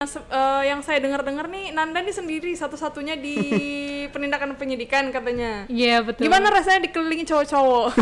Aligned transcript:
Se- 0.00 0.16
eh, 0.24 0.62
yang 0.64 0.80
saya 0.80 0.96
dengar-dengar 0.96 1.44
nih 1.44 1.76
Nanda 1.76 2.00
nih 2.00 2.08
sendiri 2.10 2.56
satu-satunya 2.56 3.20
di 3.20 3.36
penindakan 4.16 4.56
penyidikan 4.56 5.12
katanya. 5.12 5.68
Iya 5.68 6.00
betul. 6.00 6.24
Gimana 6.24 6.48
rasanya 6.48 6.88
dikelilingi 6.88 7.28
cowok-cowok? 7.28 8.00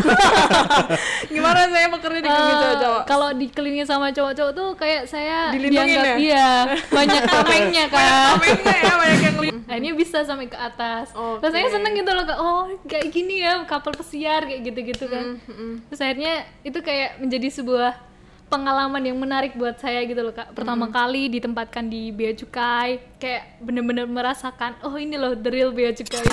Gimana 1.35 1.67
rasanya 1.67 1.91
bekerja 1.91 2.19
dikelilingi 2.23 2.55
Eh, 2.55 2.61
cowok-cowok? 2.63 3.01
kalau 3.03 3.29
dikelilingi 3.35 3.83
sama 3.83 4.15
cowok-cowok 4.15 4.51
tuh 4.55 4.69
kayak 4.79 5.11
saya 5.11 5.51
Dilindungin 5.51 5.75
dianggap 5.91 6.07
ya? 6.07 6.15
iya 6.15 6.47
banyak 6.87 7.21
tamengnya 7.35 7.85
kan. 7.91 8.07
Tamengnya 8.31 8.75
ya 8.79 8.93
banyak 8.95 9.19
yang. 9.19 9.35
Nah, 9.67 9.75
ini 9.75 9.87
bisa 9.91 10.23
sampai 10.23 10.47
ke 10.47 10.55
atas. 10.55 11.11
Oke. 11.11 11.43
Rasanya 11.43 11.67
seneng 11.69 11.93
gitu 11.93 12.11
loh, 12.15 12.23
Kak. 12.23 12.39
Oh, 12.39 12.63
kayak 12.87 13.11
gini 13.11 13.43
ya 13.43 13.67
kapal 13.67 13.91
pesiar 13.91 14.47
kayak 14.47 14.63
gitu-gitu 14.63 15.03
kan. 15.03 15.35
Terus 15.91 15.99
akhirnya 15.99 16.47
itu 16.63 16.79
kayak 16.79 17.19
menjadi 17.19 17.51
sebuah 17.51 18.07
pengalaman 18.49 19.05
yang 19.05 19.21
menarik 19.21 19.53
buat 19.53 19.77
saya 19.77 20.01
gitu 20.09 20.25
loh, 20.25 20.33
Kak. 20.33 20.57
Pertama 20.57 20.89
kali 20.89 21.29
ditempatkan 21.29 21.85
di 21.85 22.09
Bea 22.09 22.33
Cukai, 22.33 22.97
kayak 23.21 23.61
bener-bener 23.61 24.09
merasakan, 24.09 24.73
oh 24.81 24.97
ini 24.97 25.15
loh 25.21 25.37
the 25.37 25.53
real 25.53 25.69
Bea 25.69 25.93
Cukai. 25.93 26.25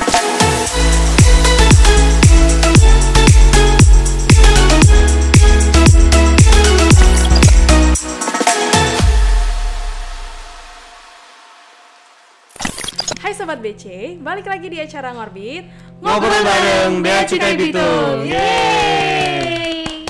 Hai 13.20 13.34
Sobat 13.34 13.60
BC, 13.60 14.16
balik 14.24 14.46
lagi 14.46 14.70
di 14.70 14.78
acara 14.78 15.10
Ngorbit 15.10 15.66
Ngobrol 16.00 16.42
bareng 16.46 17.04
Bea 17.04 17.28
Cukai 17.28 17.58
Bitung. 17.60 18.24
Yeay! 18.24 20.06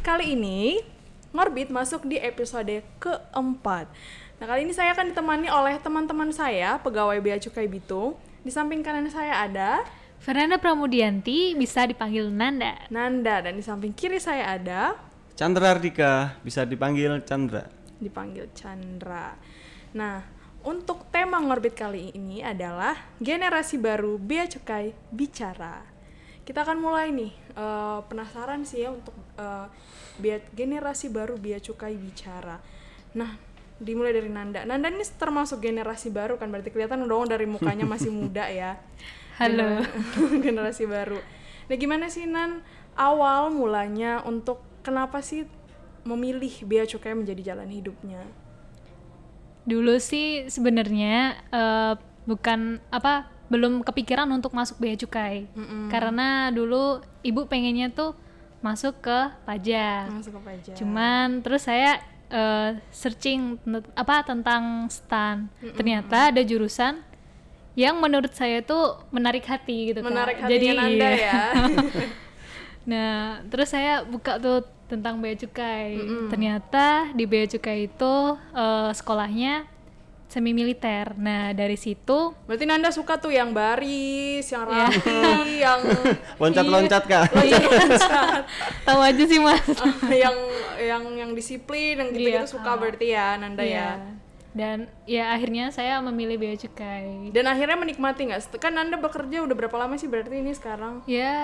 Kali 0.00 0.32
ini 0.34 0.95
Ngorbit 1.36 1.68
masuk 1.68 2.08
di 2.08 2.16
episode 2.16 2.80
keempat 2.96 3.92
Nah 4.40 4.44
kali 4.48 4.64
ini 4.64 4.72
saya 4.72 4.96
akan 4.96 5.12
ditemani 5.12 5.52
oleh 5.52 5.76
teman-teman 5.76 6.32
saya, 6.32 6.80
pegawai 6.80 7.20
Bea 7.20 7.36
Cukai 7.36 7.68
Bitung 7.68 8.16
Di 8.40 8.48
samping 8.48 8.80
kanan 8.80 9.04
saya 9.12 9.44
ada 9.44 9.84
Fernanda 10.16 10.56
Pramudianti 10.56 11.52
bisa 11.52 11.84
dipanggil 11.84 12.32
Nanda. 12.32 12.88
Nanda 12.88 13.44
Dan 13.44 13.60
di 13.60 13.64
samping 13.64 13.92
kiri 13.92 14.16
saya 14.16 14.56
ada 14.56 14.96
Chandra 15.36 15.76
Ardika 15.76 16.40
bisa 16.40 16.64
dipanggil 16.64 17.20
Chandra. 17.28 17.68
dipanggil 18.00 18.48
Chandra. 18.56 19.36
Nah, 19.92 20.24
untuk 20.64 21.12
tema 21.12 21.36
ngorbit 21.36 21.76
kali 21.76 22.16
ini 22.16 22.40
adalah 22.40 22.96
generasi 23.20 23.76
baru 23.76 24.16
Bea 24.16 24.48
Cukai 24.48 24.96
bicara. 25.12 25.84
Kita 26.40 26.64
akan 26.64 26.80
mulai 26.80 27.12
nih. 27.12 27.32
eh, 27.52 28.00
penasaran 28.08 28.64
sih 28.64 28.88
ya 28.88 28.96
untuk 28.96 29.12
bea, 30.16 30.40
generasi 30.56 31.12
baru 31.12 31.36
Bea 31.36 31.60
Cukai 31.60 31.94
bicara. 31.96 32.58
Nah, 33.16 33.36
dimulai 33.76 34.16
dari 34.16 34.32
Nanda. 34.32 34.64
Nanda 34.64 34.88
ini 34.88 35.04
termasuk 35.04 35.60
generasi 35.60 36.08
baru 36.08 36.40
kan 36.40 36.48
berarti 36.48 36.72
kelihatan 36.72 37.04
dong 37.04 37.28
dari 37.28 37.44
mukanya 37.44 37.84
masih 37.84 38.08
muda 38.18 38.48
ya. 38.48 38.80
Halo. 39.36 39.84
Gener- 39.84 40.40
generasi 40.48 40.88
baru. 40.88 41.20
Nah, 41.68 41.76
gimana 41.76 42.08
sih 42.08 42.24
Nan 42.24 42.64
awal 42.96 43.52
mulanya 43.52 44.24
untuk 44.24 44.64
kenapa 44.80 45.20
sih 45.20 45.44
memilih 46.06 46.64
bea 46.64 46.86
cukai 46.88 47.12
menjadi 47.12 47.52
jalan 47.52 47.68
hidupnya? 47.68 48.22
Dulu 49.66 49.98
sih 49.98 50.46
sebenarnya 50.46 51.36
eh, 51.50 51.94
bukan 52.24 52.78
apa 52.88 53.28
belum 53.50 53.82
kepikiran 53.82 54.30
untuk 54.30 54.54
masuk 54.54 54.78
bea 54.78 54.94
cukai. 54.94 55.50
Karena 55.90 56.48
dulu 56.50 57.02
ibu 57.22 57.46
pengennya 57.46 57.90
tuh 57.92 58.14
masuk 58.66 58.98
ke 58.98 59.18
pajak. 59.46 60.10
Masuk 60.10 60.32
ke 60.34 60.40
pajak. 60.42 60.74
Cuman 60.74 61.38
terus 61.46 61.62
saya 61.62 62.02
eh, 62.26 62.82
searching 62.90 63.62
apa 63.94 64.26
tentang 64.26 64.90
stan. 64.90 65.46
Ternyata 65.78 66.34
ada 66.34 66.42
jurusan 66.42 67.06
yang 67.78 68.00
menurut 68.02 68.34
saya 68.34 68.64
tuh 68.66 68.98
menarik 69.14 69.46
hati 69.46 69.94
gitu. 69.94 70.02
Menarik 70.02 70.42
hatinya 70.42 70.82
Nanda 70.82 71.10
iya. 71.14 71.30
ya. 71.30 71.42
Nah, 72.86 73.42
terus 73.50 73.74
saya 73.74 74.06
buka 74.06 74.38
tuh 74.38 74.62
tentang 74.86 75.18
bea 75.18 75.34
cukai. 75.34 75.98
Ternyata 76.30 77.10
di 77.18 77.26
bea 77.26 77.42
cukai 77.50 77.90
itu 77.90 78.14
eh, 78.54 78.90
sekolahnya 78.94 79.66
semi 80.36 80.52
militer. 80.52 81.16
Nah, 81.16 81.56
dari 81.56 81.80
situ 81.80 82.36
Berarti 82.44 82.68
Nanda 82.68 82.92
suka 82.92 83.16
tuh 83.16 83.32
yang 83.32 83.56
baris, 83.56 84.44
yang 84.44 84.68
Iya. 84.68 84.84
rapi, 84.92 85.20
yang 85.56 85.80
Loncat-loncat 86.44 87.02
kak. 87.08 87.32
loncat-loncat, 87.32 88.44
tahu 88.86 89.00
aja 89.00 89.24
sih 89.24 89.40
Mas. 89.40 89.64
yang 90.12 90.36
yang 90.76 91.04
yang 91.16 91.30
disiplin, 91.32 91.96
yang 91.96 92.12
gitu-gitu 92.12 92.36
Iya. 92.36 92.52
suka 92.52 92.76
berarti 92.76 93.06
ya 93.10 93.40
Nanda 93.40 93.64
Iya. 93.64 93.96
ya. 93.96 94.25
Dan 94.56 94.88
ya 95.04 95.36
akhirnya 95.36 95.68
saya 95.68 96.00
memilih 96.00 96.40
bea 96.40 96.56
cukai. 96.56 97.28
Dan 97.28 97.44
akhirnya 97.44 97.76
menikmati 97.76 98.24
nggak? 98.24 98.56
Kan 98.56 98.72
Nanda 98.72 98.96
bekerja 98.96 99.44
udah 99.44 99.52
berapa 99.52 99.76
lama 99.76 100.00
sih 100.00 100.08
berarti 100.08 100.40
ini 100.40 100.56
sekarang? 100.56 101.04
Ya, 101.04 101.36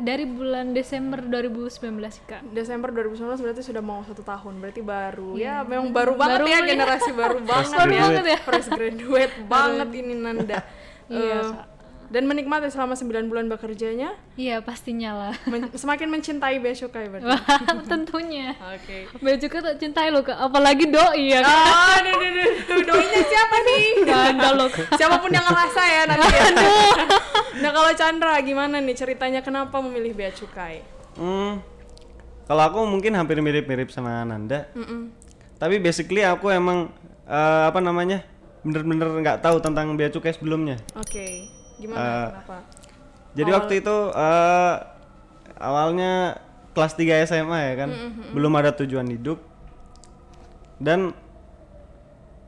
dari 0.00 0.24
bulan 0.24 0.72
Desember 0.72 1.20
2019 1.20 1.76
Kak. 2.24 2.40
Desember 2.56 2.88
2019 2.88 3.36
berarti 3.36 3.60
sudah 3.60 3.84
mau 3.84 4.00
satu 4.00 4.24
tahun 4.24 4.64
berarti 4.64 4.80
baru 4.80 5.36
ya 5.36 5.60
memang 5.60 5.92
baru 5.92 6.16
banget 6.16 6.40
Baru 6.40 6.46
ya 6.48 6.56
ya. 6.56 6.66
generasi 6.72 7.10
baru 7.12 7.38
banget 7.44 7.70
ya 7.74 8.00
banget 8.00 8.24
ya. 8.24 8.38
fresh 8.48 8.68
graduate 8.70 9.34
banget 9.44 9.88
ini 9.92 10.14
Nanda 10.16 10.58
Iya, 11.04 11.40
Sa. 11.44 11.68
Dan 12.06 12.24
menikmati 12.24 12.66
selama 12.66 12.92
9 12.92 13.04
bulan 13.26 13.46
bekerjanya 13.46 14.12
Iya, 14.34 14.60
pastinya 14.60 15.10
lah. 15.14 15.34
men- 15.46 15.70
semakin 15.70 16.08
mencintai 16.08 16.58
Bea 16.58 16.72
Cukai 16.72 17.06
berarti 17.06 17.24
Wah, 17.24 17.40
tentunya. 17.90 18.52
oke 18.54 18.98
Bea 19.18 19.36
cukai 19.36 19.60
tak 19.60 19.76
cintai 19.76 20.08
loh 20.08 20.20
Kak, 20.20 20.36
apalagi 20.38 20.86
doi 20.86 21.30
ya. 21.30 21.40
Kak. 21.40 21.48
ah 21.48 21.96
duh, 22.00 22.14
duh, 22.14 22.30
duh, 22.30 22.48
duh, 22.68 22.80
doinya 22.86 23.20
siapa 23.22 23.56
nih 23.62 23.84
Gak 24.06 24.20
ada 24.32 24.48
loh. 24.52 24.68
siapa 24.92 25.16
pun 25.16 25.30
yang 25.30 25.44
ngerasa 25.44 25.82
ya 25.82 26.02
nanti 26.04 26.28
ya 26.30 26.44
nah 27.56 27.70
kalau 27.70 27.90
Chandra 27.92 28.34
gimana 28.40 28.78
nih 28.78 28.94
ceritanya 28.94 29.40
kenapa 29.40 29.78
memilih 29.78 30.12
Bea 30.12 30.30
Cukai 30.30 30.82
Hmm, 31.14 31.62
kalau 32.44 32.62
aku 32.64 32.78
mungkin 32.82 33.14
hampir 33.14 33.38
mirip-mirip 33.38 33.86
sama 33.88 34.22
Nanda. 34.22 34.66
Tapi 35.54 35.78
basically 35.78 36.20
aku 36.20 36.50
emang 36.50 36.90
eh, 37.24 37.62
apa 37.64 37.78
namanya 37.78 38.26
bener-bener 38.60 39.06
nggak 39.14 39.38
tahu 39.38 39.56
tentang 39.58 39.92
bea 39.92 40.08
cukai 40.08 40.32
sebelumnya. 40.32 40.80
oke 40.92 41.28
gimana 41.76 41.98
Eh, 41.98 42.26
kenapa 42.30 42.56
Jadi 43.34 43.50
waktu 43.50 43.72
itu 43.82 43.96
eh, 44.10 44.74
awalnya 45.56 46.12
kelas 46.70 46.94
3 46.94 47.22
SMA 47.24 47.58
ya 47.64 47.74
kan, 47.76 47.90
belum 48.30 48.52
ada 48.54 48.70
tujuan 48.72 49.06
hidup 49.06 49.38
dan 50.78 51.14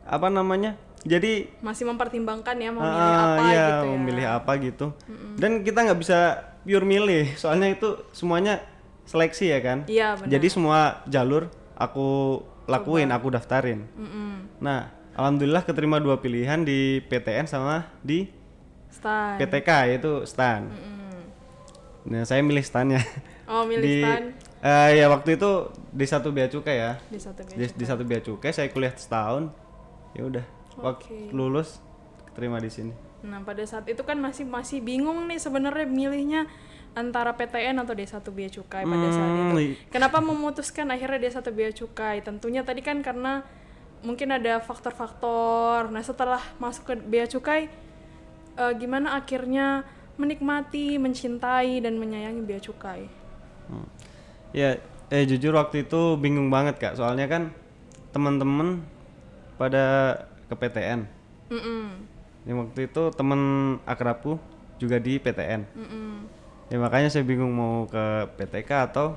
apa 0.03 0.29
namanya? 0.29 0.75
Jadi 1.03 1.47
masih 1.59 1.87
mempertimbangkan 1.87 2.55
ya 2.57 2.71
memilih 2.71 3.15
Ah, 3.15 3.23
apa 3.25 3.43
iya, 3.45 3.63
gitu 3.65 3.85
ya 3.85 3.95
memilih 3.95 4.27
apa 4.27 4.53
gitu. 4.59 4.87
Dan 5.39 5.63
kita 5.63 5.79
nggak 5.87 6.01
bisa 6.01 6.19
pure 6.63 6.83
milih, 6.83 7.35
soalnya 7.35 7.71
itu 7.71 7.95
semuanya 8.11 8.59
seleksi 9.07 9.47
ya 9.47 9.63
kan. 9.63 9.79
iya 9.87 10.19
benar 10.19 10.31
Jadi 10.35 10.47
semua 10.51 10.79
jalur 11.07 11.47
aku 11.75 12.43
lakuin, 12.67 13.15
aku 13.15 13.31
daftarin. 13.31 13.87
Mm-mm. 13.95 14.59
Nah, 14.59 14.91
alhamdulillah 15.15 15.63
keterima 15.63 16.03
dua 16.03 16.19
pilihan 16.19 16.67
di 16.67 16.99
PTN 17.07 17.47
sama 17.47 17.87
di 18.03 18.27
Stan. 18.97 19.37
PTK 19.37 19.69
yaitu 19.87 20.13
STAN. 20.25 20.73
Nah, 22.07 22.23
saya 22.23 22.39
milih 22.41 22.63
STAN-nya. 22.63 23.03
Oh, 23.47 23.63
milih 23.63 23.83
di 23.83 23.95
stan 24.03 24.23
eh, 24.59 24.99
ya 24.99 25.07
waktu 25.07 25.39
itu 25.39 25.51
di 25.93 26.03
satu 26.03 26.35
bea 26.35 26.47
cukai 26.47 26.77
ya. 26.77 26.99
di 27.07 27.19
satu 27.19 27.47
Di, 27.47 27.67
di 27.69 27.85
satu 27.85 28.03
bea 28.03 28.19
cukai 28.19 28.51
saya 28.51 28.67
kuliah 28.71 28.91
setahun. 28.91 29.55
Ya 30.11 30.23
udah, 30.25 30.45
waktu 30.77 31.31
lulus 31.31 31.79
keterima 32.27 32.59
di 32.59 32.67
sini. 32.67 32.91
Nah, 33.23 33.43
pada 33.43 33.63
saat 33.63 33.87
itu 33.87 34.03
kan 34.03 34.19
masih 34.19 34.43
masih 34.43 34.79
bingung 34.81 35.27
nih 35.27 35.39
sebenarnya 35.39 35.85
milihnya 35.85 36.47
antara 36.95 37.35
PTN 37.35 37.77
atau 37.77 37.93
D1 37.93 38.19
Bea 38.27 38.49
Cukai 38.49 38.83
pada 38.83 39.09
saat 39.13 39.29
Hmm, 39.29 39.43
itu. 39.53 39.57
i- 39.63 39.77
Kenapa 39.91 40.19
memutuskan 40.19 40.89
akhirnya 40.89 41.21
D1 41.21 41.53
Bea 41.53 41.71
Cukai? 41.71 42.25
Tentunya 42.25 42.63
tadi 42.63 42.81
kan 42.81 42.99
karena 42.99 43.45
mungkin 44.01 44.33
ada 44.33 44.59
faktor-faktor. 44.59 45.91
Nah, 45.91 46.01
setelah 46.01 46.41
masuk 46.57 46.83
ke 46.87 46.95
Bea 46.99 47.27
Cukai 47.27 47.69
eh, 48.57 48.73
gimana 48.81 49.21
akhirnya 49.21 49.85
menikmati, 50.17 50.97
mencintai 50.97 51.85
dan 51.85 52.01
menyayangi 52.01 52.43
Bea 52.43 52.61
Cukai? 52.61 53.05
Hmm. 53.69 53.89
Ya, 54.57 54.81
eh 55.13 55.25
jujur 55.29 55.53
waktu 55.55 55.85
itu 55.85 56.17
bingung 56.17 56.49
banget 56.49 56.81
kak, 56.81 56.97
soalnya 56.97 57.29
kan 57.29 57.53
teman-teman 58.17 58.81
pada 59.61 60.17
ke 60.49 60.55
PTN. 60.57 61.05
Mm-mm. 61.53 61.85
Yang 62.49 62.57
waktu 62.65 62.81
itu 62.89 63.03
temen 63.13 63.41
akrabku 63.85 64.41
juga 64.81 64.97
di 64.97 65.21
PTN. 65.21 65.63
Mm-mm. 65.77 66.11
Ya 66.73 66.77
makanya 66.83 67.13
saya 67.13 67.23
bingung 67.23 67.53
mau 67.55 67.87
ke 67.87 68.05
PTK 68.41 68.91
atau 68.91 69.15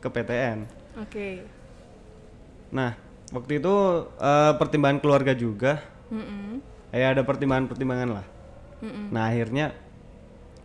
ke 0.00 0.08
PTN. 0.08 0.64
Oke. 1.00 1.44
Nah, 2.70 2.94
waktu 3.34 3.58
itu 3.58 3.74
eh, 4.20 4.52
pertimbangan 4.56 5.02
keluarga 5.02 5.32
juga. 5.34 5.82
Mm-mm. 6.08 6.62
Ya 6.94 7.14
ada 7.14 7.22
pertimbangan-pertimbangan 7.22 8.10
lah. 8.14 8.26
Mm-mm. 8.80 9.12
Nah 9.12 9.28
akhirnya 9.28 9.76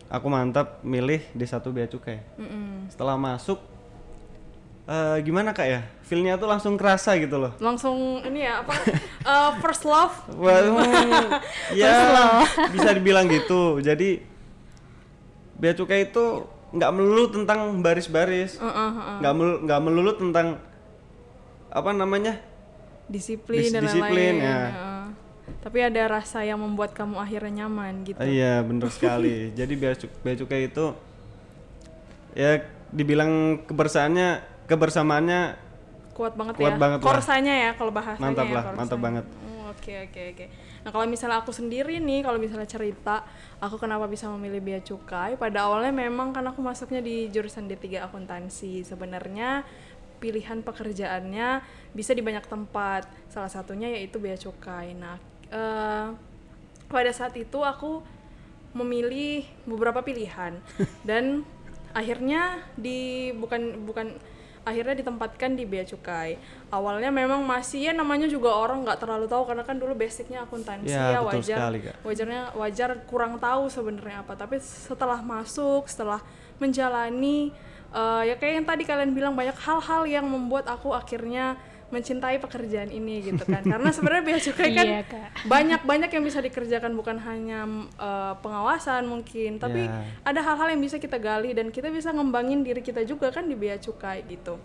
aku 0.06 0.26
mantap 0.26 0.80
milih 0.80 1.20
di 1.30 1.44
satu 1.44 1.70
bea 1.70 1.84
cukai. 1.84 2.20
Mm-mm. 2.36 2.88
Setelah 2.88 3.14
masuk 3.14 3.58
eh, 4.86 5.16
gimana 5.20 5.50
kak 5.50 5.66
ya 5.66 5.80
feelnya 6.00 6.38
tuh 6.38 6.46
langsung 6.46 6.78
kerasa 6.78 7.18
gitu 7.18 7.36
loh 7.36 7.50
langsung 7.58 8.22
ini 8.22 8.46
ya 8.46 8.62
apa 8.62 8.70
eh, 9.34 9.50
first 9.58 9.82
love 9.82 10.14
hmm, 10.30 10.78
ya 11.74 12.30
bisa 12.74 12.94
dibilang 12.94 13.26
gitu 13.26 13.82
jadi 13.82 14.22
bea 15.58 15.74
cukai 15.74 16.06
itu 16.06 16.46
nggak 16.70 16.90
melulu 16.94 17.34
tentang 17.34 17.82
baris-baris 17.82 18.62
Uh, 18.62 18.66
uh, 18.66 18.90
uh. 18.94 19.18
nggak 19.18 19.34
melu- 19.34 19.60
nggak 19.66 19.80
melulu 19.82 20.12
tentang 20.14 20.62
apa 21.66 21.90
namanya 21.90 22.38
disiplin 23.06 23.62
Dis- 23.62 23.74
dan 23.74 23.82
disiplin, 23.82 24.34
lain-lain 24.34 24.36
ya. 24.38 24.58
Heeh. 24.70 24.85
Tapi 25.60 25.82
ada 25.82 26.02
rasa 26.06 26.42
yang 26.42 26.58
membuat 26.58 26.92
kamu 26.92 27.18
akhirnya 27.18 27.64
nyaman 27.64 28.04
gitu. 28.04 28.18
Iya 28.18 28.62
bener 28.62 28.86
sekali. 28.88 29.48
Jadi 29.58 29.72
bea, 29.74 29.94
bea 30.22 30.34
cukai 30.36 30.66
itu 30.66 30.86
ya 32.32 32.60
dibilang 32.92 33.64
kebersamaannya 33.64 34.28
kebersamaannya 34.66 35.40
kuat 36.12 36.32
banget 36.32 36.54
Kuat 36.56 36.74
ya? 36.74 36.80
banget 36.80 36.98
lah. 37.00 37.06
korsanya 37.06 37.54
ya 37.54 37.70
kalau 37.76 37.92
bahasanya 37.92 38.24
Mantap 38.24 38.46
ya, 38.48 38.54
lah, 38.56 38.64
mantap 38.72 38.78
korsanya. 38.96 39.04
banget. 39.04 39.24
Oh, 39.44 39.64
oke 39.68 39.92
oke 40.08 40.20
oke. 40.32 40.46
Nah 40.80 40.90
kalau 40.90 41.06
misalnya 41.06 41.36
aku 41.42 41.52
sendiri 41.52 41.98
nih 41.98 42.20
kalau 42.22 42.38
misalnya 42.38 42.64
cerita 42.64 43.26
aku 43.58 43.76
kenapa 43.76 44.06
bisa 44.06 44.30
memilih 44.30 44.62
bea 44.62 44.80
cukai? 44.80 45.36
Pada 45.36 45.66
awalnya 45.66 45.92
memang 45.92 46.32
kan 46.32 46.46
aku 46.46 46.62
masuknya 46.62 47.00
di 47.00 47.28
jurusan 47.28 47.66
D3 47.66 48.06
akuntansi. 48.06 48.80
Sebenarnya 48.80 49.66
pilihan 50.16 50.64
pekerjaannya 50.64 51.60
bisa 51.92 52.16
di 52.16 52.24
banyak 52.24 52.46
tempat. 52.46 53.04
Salah 53.28 53.52
satunya 53.52 53.92
yaitu 53.92 54.16
bea 54.16 54.38
cukai. 54.38 54.96
Nah 54.96 55.20
eh, 55.50 56.06
pada 56.86 57.12
saat 57.14 57.34
itu 57.34 57.58
aku 57.62 58.02
memilih 58.76 59.46
beberapa 59.64 60.04
pilihan. 60.04 60.58
Dan 61.08 61.42
akhirnya 61.96 62.60
di 62.76 63.32
bukan 63.32 63.88
bukan 63.88 64.12
akhirnya 64.66 64.98
ditempatkan 64.98 65.54
di 65.54 65.62
bea 65.62 65.86
cukai. 65.86 66.36
Awalnya 66.74 67.14
memang 67.14 67.46
masih 67.46 67.86
ya 67.86 67.92
namanya 67.94 68.26
juga 68.26 68.50
orang 68.50 68.82
nggak 68.82 68.98
terlalu 68.98 69.30
tahu 69.30 69.46
karena 69.46 69.62
kan 69.62 69.78
dulu 69.78 69.94
basicnya 69.94 70.42
akuntansi 70.42 70.90
Ya, 70.90 71.14
ya, 71.16 71.20
wajar 71.22 71.56
sekali, 71.62 71.78
Kak. 71.86 71.94
wajarnya 72.02 72.42
wajar 72.58 72.90
kurang 73.06 73.38
tahu 73.38 73.70
sebenarnya 73.70 74.26
apa. 74.26 74.34
Tapi 74.34 74.58
setelah 74.58 75.22
masuk 75.22 75.86
setelah 75.86 76.18
menjalani 76.58 77.54
eh, 77.94 78.22
ya 78.26 78.34
kayak 78.34 78.54
yang 78.60 78.66
tadi 78.66 78.82
kalian 78.82 79.14
bilang 79.14 79.38
banyak 79.38 79.54
hal-hal 79.54 80.02
yang 80.04 80.26
membuat 80.26 80.66
aku 80.66 80.90
akhirnya 80.90 81.54
mencintai 81.86 82.36
pekerjaan 82.36 82.90
ini 82.90 83.22
gitu 83.22 83.42
kan. 83.42 83.62
Karena 83.72 83.88
sebenarnya 83.88 84.24
bea 84.24 84.38
cukai 84.40 84.70
kan 84.72 84.86
Iya, 84.86 85.00
Kak. 85.06 85.28
banyak 85.46 85.80
banyak 85.82 86.10
yang 86.10 86.24
bisa 86.24 86.38
dikerjakan 86.40 86.92
bukan 86.92 87.16
hanya 87.20 87.62
eh, 87.96 88.34
pengawasan 88.36 89.06
mungkin 89.06 89.56
tapi 89.56 89.86
Ya. 89.86 90.02
ada 90.22 90.40
hal-hal 90.42 90.74
yang 90.74 90.82
bisa 90.82 90.96
kita 90.96 91.16
gali 91.16 91.52
dan 91.52 91.70
kita 91.70 91.86
bisa 91.88 92.10
ngembangin 92.10 92.60
diri 92.60 92.80
kita 92.80 93.02
juga 93.02 93.30
kan 93.30 93.46
di 93.46 93.54
bea 93.54 93.76
cukai 93.76 94.26
gitu. 94.26 94.58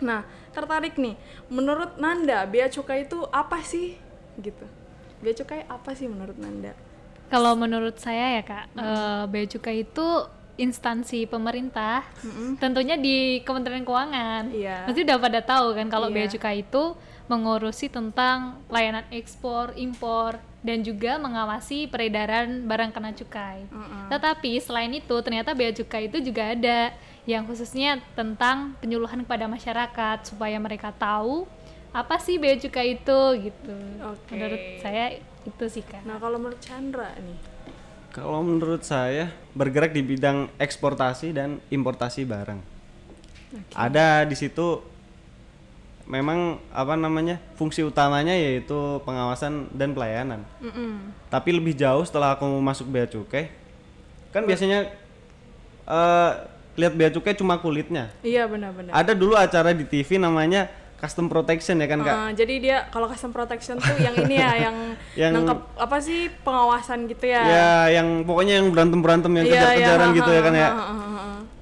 Nah 0.00 0.22
tertarik 0.50 0.94
nih 0.94 1.16
menurut 1.48 1.96
Nanda 1.96 2.44
bea 2.44 2.66
cukai 2.66 3.06
itu 3.06 3.24
apa 3.28 3.62
sih? 3.62 3.96
Gitu. 4.36 4.66
Bea 5.18 5.32
cukai 5.32 5.64
apa 5.64 5.94
sih 5.94 6.04
menurut 6.04 6.36
Nanda? 6.36 6.76
Kalau 7.26 7.56
menurut 7.56 7.96
saya 7.96 8.36
ya 8.36 8.42
kak, 8.42 8.64
eh, 8.74 9.24
bea 9.24 9.46
cukai 9.46 9.82
itu 9.82 10.06
instansi 10.56 11.24
pemerintah, 11.24 12.04
tentunya 12.60 12.94
di 12.94 13.40
Kementerian 13.40 13.82
Keuangan. 13.82 14.52
Iya. 14.52 14.84
Pasti 14.84 15.00
udah 15.02 15.18
pada 15.18 15.40
tahu 15.40 15.72
kan 15.72 15.88
kalau 15.88 16.12
bea 16.12 16.28
Iya. 16.28 16.36
cukai 16.36 16.60
itu 16.60 16.92
mengurusi 17.26 17.88
tentang 17.88 18.60
layanan 18.68 19.08
ekspor, 19.08 19.72
impor, 19.78 20.36
dan 20.60 20.84
juga 20.84 21.16
mengawasi 21.16 21.88
peredaran 21.88 22.68
barang 22.68 22.92
kena 22.92 23.10
cukai. 23.16 23.64
Tetapi 24.12 24.60
selain 24.60 24.92
itu 24.92 25.16
ternyata 25.24 25.56
bea 25.56 25.72
cukai 25.72 26.06
itu 26.12 26.20
juga 26.20 26.52
ada 26.52 26.92
yang 27.24 27.46
khususnya 27.46 28.02
tentang 28.12 28.74
penyuluhan 28.78 29.22
kepada 29.24 29.46
masyarakat 29.46 30.28
supaya 30.28 30.58
mereka 30.58 30.92
tahu 30.92 31.46
apa 31.92 32.16
sih 32.20 32.36
bea 32.36 32.56
cukai 32.56 33.00
itu 33.00 33.20
gitu. 33.48 33.74
Oke. 34.04 34.32
Menurut 34.36 34.60
saya 34.80 35.16
itu 35.42 35.64
sih 35.66 35.82
kak. 35.82 36.06
nah 36.06 36.22
kalau 36.22 36.38
menurut 36.38 36.62
Chandra 36.62 37.10
nih 37.18 37.34
kalau 38.12 38.44
menurut 38.44 38.84
saya 38.84 39.32
bergerak 39.56 39.96
di 39.96 40.04
bidang 40.04 40.52
eksportasi 40.60 41.32
dan 41.32 41.58
importasi 41.72 42.28
barang. 42.28 42.60
Ada 43.72 44.28
di 44.28 44.36
situ 44.36 44.84
memang 46.04 46.60
apa 46.68 46.92
namanya 46.92 47.40
fungsi 47.56 47.80
utamanya 47.80 48.36
yaitu 48.36 49.00
pengawasan 49.08 49.72
dan 49.72 49.96
pelayanan. 49.96 50.44
Mm-mm. 50.60 51.14
tapi 51.32 51.56
lebih 51.56 51.72
jauh 51.72 52.04
setelah 52.04 52.36
aku 52.36 52.44
masuk 52.60 52.90
bea 52.90 53.06
cukai 53.08 53.48
kan 54.34 54.44
biasanya 54.44 54.92
eh 55.86 56.32
lihat 56.76 56.92
bea 56.96 57.12
cukai 57.12 57.36
cuma 57.36 57.60
kulitnya. 57.60 58.08
Iya 58.24 58.48
benar-benar. 58.48 58.92
Ada 58.92 59.12
dulu 59.12 59.36
acara 59.36 59.76
di 59.76 59.84
TV 59.84 60.16
namanya 60.16 60.68
custom 61.02 61.26
protection 61.26 61.82
ya 61.82 61.90
kan 61.90 61.98
kak? 62.00 62.14
Uh, 62.14 62.30
jadi 62.30 62.54
dia 62.56 62.76
kalau 62.88 63.10
custom 63.10 63.34
protection 63.34 63.74
tuh 63.74 63.98
yang 63.98 64.14
ini 64.22 64.38
ya 64.38 64.70
yang, 64.70 64.76
Yang- 65.20 65.32
nangkep 65.34 65.58
apa 65.74 65.96
sih 65.98 66.30
pengawasan 66.46 67.10
gitu 67.10 67.26
ya? 67.26 67.42
Ya 67.42 67.70
yang 67.98 68.22
pokoknya 68.22 68.62
yang 68.62 68.70
berantem 68.70 69.02
berantem 69.02 69.32
yang 69.34 69.46
Iya, 69.50 69.52
kejar-kejaran 69.52 70.08
iya, 70.08 70.16
gitu 70.16 70.30
ha, 70.30 70.36
ya 70.38 70.40
kan 70.40 70.54
ha, 70.54 70.60
ya. 70.62 70.70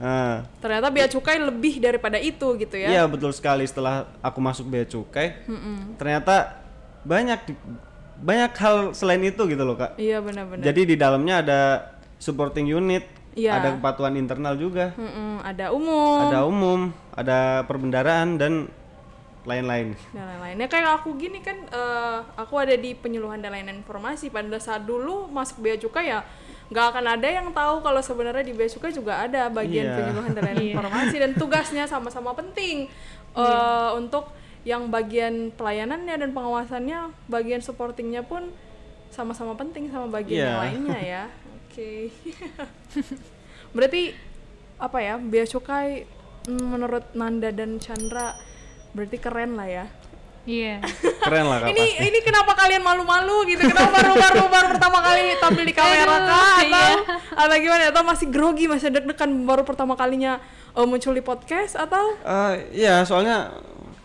Nah, 0.00 0.32
ternyata 0.60 0.88
bea 0.88 1.08
cukai 1.08 1.36
lebih 1.40 1.74
daripada 1.76 2.16
itu 2.16 2.46
gitu 2.56 2.76
ya? 2.76 2.88
Iya 2.92 3.02
betul 3.08 3.32
sekali. 3.32 3.64
Setelah 3.64 4.04
aku 4.20 4.38
masuk 4.38 4.68
bea 4.68 4.84
cukai 4.84 5.40
ternyata 5.96 6.60
banyak 7.00 7.40
banyak 8.20 8.52
hal 8.52 8.76
selain 8.92 9.24
itu 9.24 9.40
gitu 9.48 9.64
loh 9.64 9.80
kak. 9.80 9.96
iya 9.96 10.20
benar-benar. 10.20 10.60
Jadi 10.60 10.80
di 10.84 10.96
dalamnya 11.00 11.40
ada 11.40 11.60
supporting 12.20 12.68
unit, 12.68 13.08
Iya. 13.32 13.56
ada 13.56 13.68
kepatuhan 13.80 14.12
internal 14.20 14.52
juga, 14.60 14.92
Mm-mm, 15.00 15.40
ada 15.40 15.72
umum. 15.72 16.18
Ada 16.28 16.40
umum, 16.44 16.80
ada 17.16 17.64
perbendaraan 17.64 18.36
dan 18.36 18.52
lain-lain. 19.42 19.96
dan 20.10 20.24
lain-lainnya. 20.26 20.66
Kayak 20.66 21.00
aku 21.00 21.16
gini 21.16 21.40
kan 21.40 21.56
eh, 21.64 22.18
aku 22.34 22.54
ada 22.56 22.74
di 22.74 22.92
penyuluhan 22.92 23.38
dan 23.38 23.50
layanan 23.50 23.78
informasi. 23.78 24.28
Pada 24.28 24.56
saat 24.56 24.84
dulu 24.84 25.26
masuk 25.26 25.60
bea 25.60 25.74
cukai 25.74 26.08
ya 26.08 26.20
nggak 26.70 26.86
akan 26.88 27.04
ada 27.10 27.26
yang 27.26 27.50
tahu 27.50 27.82
kalau 27.82 27.98
sebenarnya 27.98 28.46
di 28.46 28.54
bea 28.54 28.66
cukai 28.66 28.90
juga 28.90 29.18
ada 29.20 29.50
bagian 29.50 29.84
Iya. 29.84 29.96
penyuluhan 29.96 30.30
dan 30.32 30.42
layanan 30.44 30.66
informasi. 30.70 31.16
Dan 31.18 31.30
tugasnya 31.34 31.84
sama-sama 31.84 32.32
penting 32.32 32.86
Eh, 33.30 33.90
untuk 33.94 34.26
yang 34.62 34.86
bagian 34.86 35.50
pelayanannya 35.50 36.18
dan 36.18 36.30
pengawasannya 36.30 36.98
bagian 37.26 37.58
supportingnya 37.58 38.20
pun 38.20 38.50
sama-sama 39.08 39.54
penting 39.54 39.86
sama 39.86 40.10
bagian 40.10 40.34
Iya. 40.36 40.46
yang 40.46 40.58
lainnya 40.60 40.98
ya. 41.00 41.22
Oke. 41.62 42.10
Berarti 43.70 44.12
apa 44.76 44.98
ya 44.98 45.14
bea 45.16 45.44
cukai 45.44 46.08
mm, 46.44 46.64
menurut 46.66 47.04
Nanda 47.12 47.52
dan 47.52 47.78
Chandra 47.78 48.34
berarti 48.90 49.16
keren 49.16 49.54
lah 49.54 49.66
ya 49.66 49.86
Iya. 50.40 50.80
Keren 51.20 51.46
lah 51.46 51.60
kak 51.60 51.68
ini 51.68 51.84
pasti. 51.84 52.00
ini 52.02 52.18
kenapa 52.20 52.56
kalian 52.56 52.80
malu-malu 52.80 53.44
gitu 53.46 53.60
kenapa 53.62 53.92
baru 53.92 54.12
baru 54.16 54.42
baru 54.48 54.66
pertama 54.72 54.98
kali 54.98 55.36
tampil 55.36 55.64
di 55.64 55.74
kamera 55.76 56.00
Aduh, 56.10 56.26
kah 56.26 56.54
atau 56.56 56.64
iya. 56.64 56.86
atau 57.36 57.56
gimana 57.60 57.82
atau 57.86 58.02
masih 58.02 58.26
grogi 58.26 58.64
masih 58.64 58.88
deg-degan 58.88 59.30
baru 59.44 59.62
pertama 59.62 59.94
kalinya 59.94 60.40
eh, 60.72 60.82
muncul 60.82 61.12
di 61.12 61.20
podcast 61.20 61.76
atau 61.76 62.16
Eh, 62.18 62.54
Iya 62.74 63.04
soalnya 63.04 63.52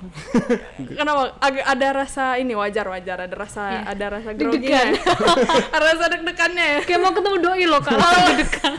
kenapa 0.92 1.34
agak 1.40 1.66
ada 1.66 1.88
rasa 1.96 2.36
ini 2.36 2.52
wajar 2.52 2.86
wajar 2.86 3.18
ada 3.22 3.34
rasa 3.34 3.64
Iya. 3.72 3.82
ada 3.88 4.06
rasa 4.12 4.30
grogi 4.34 4.70
ada 4.70 4.92
rasa 5.88 6.06
deg-degannya 6.10 6.66
ya 6.68 6.80
Kayak 6.84 7.00
mau 7.00 7.12
ketemu 7.12 7.38
doi 7.40 7.64
loh 7.66 7.80
kak. 7.80 7.96
Deg-degan. 7.96 8.74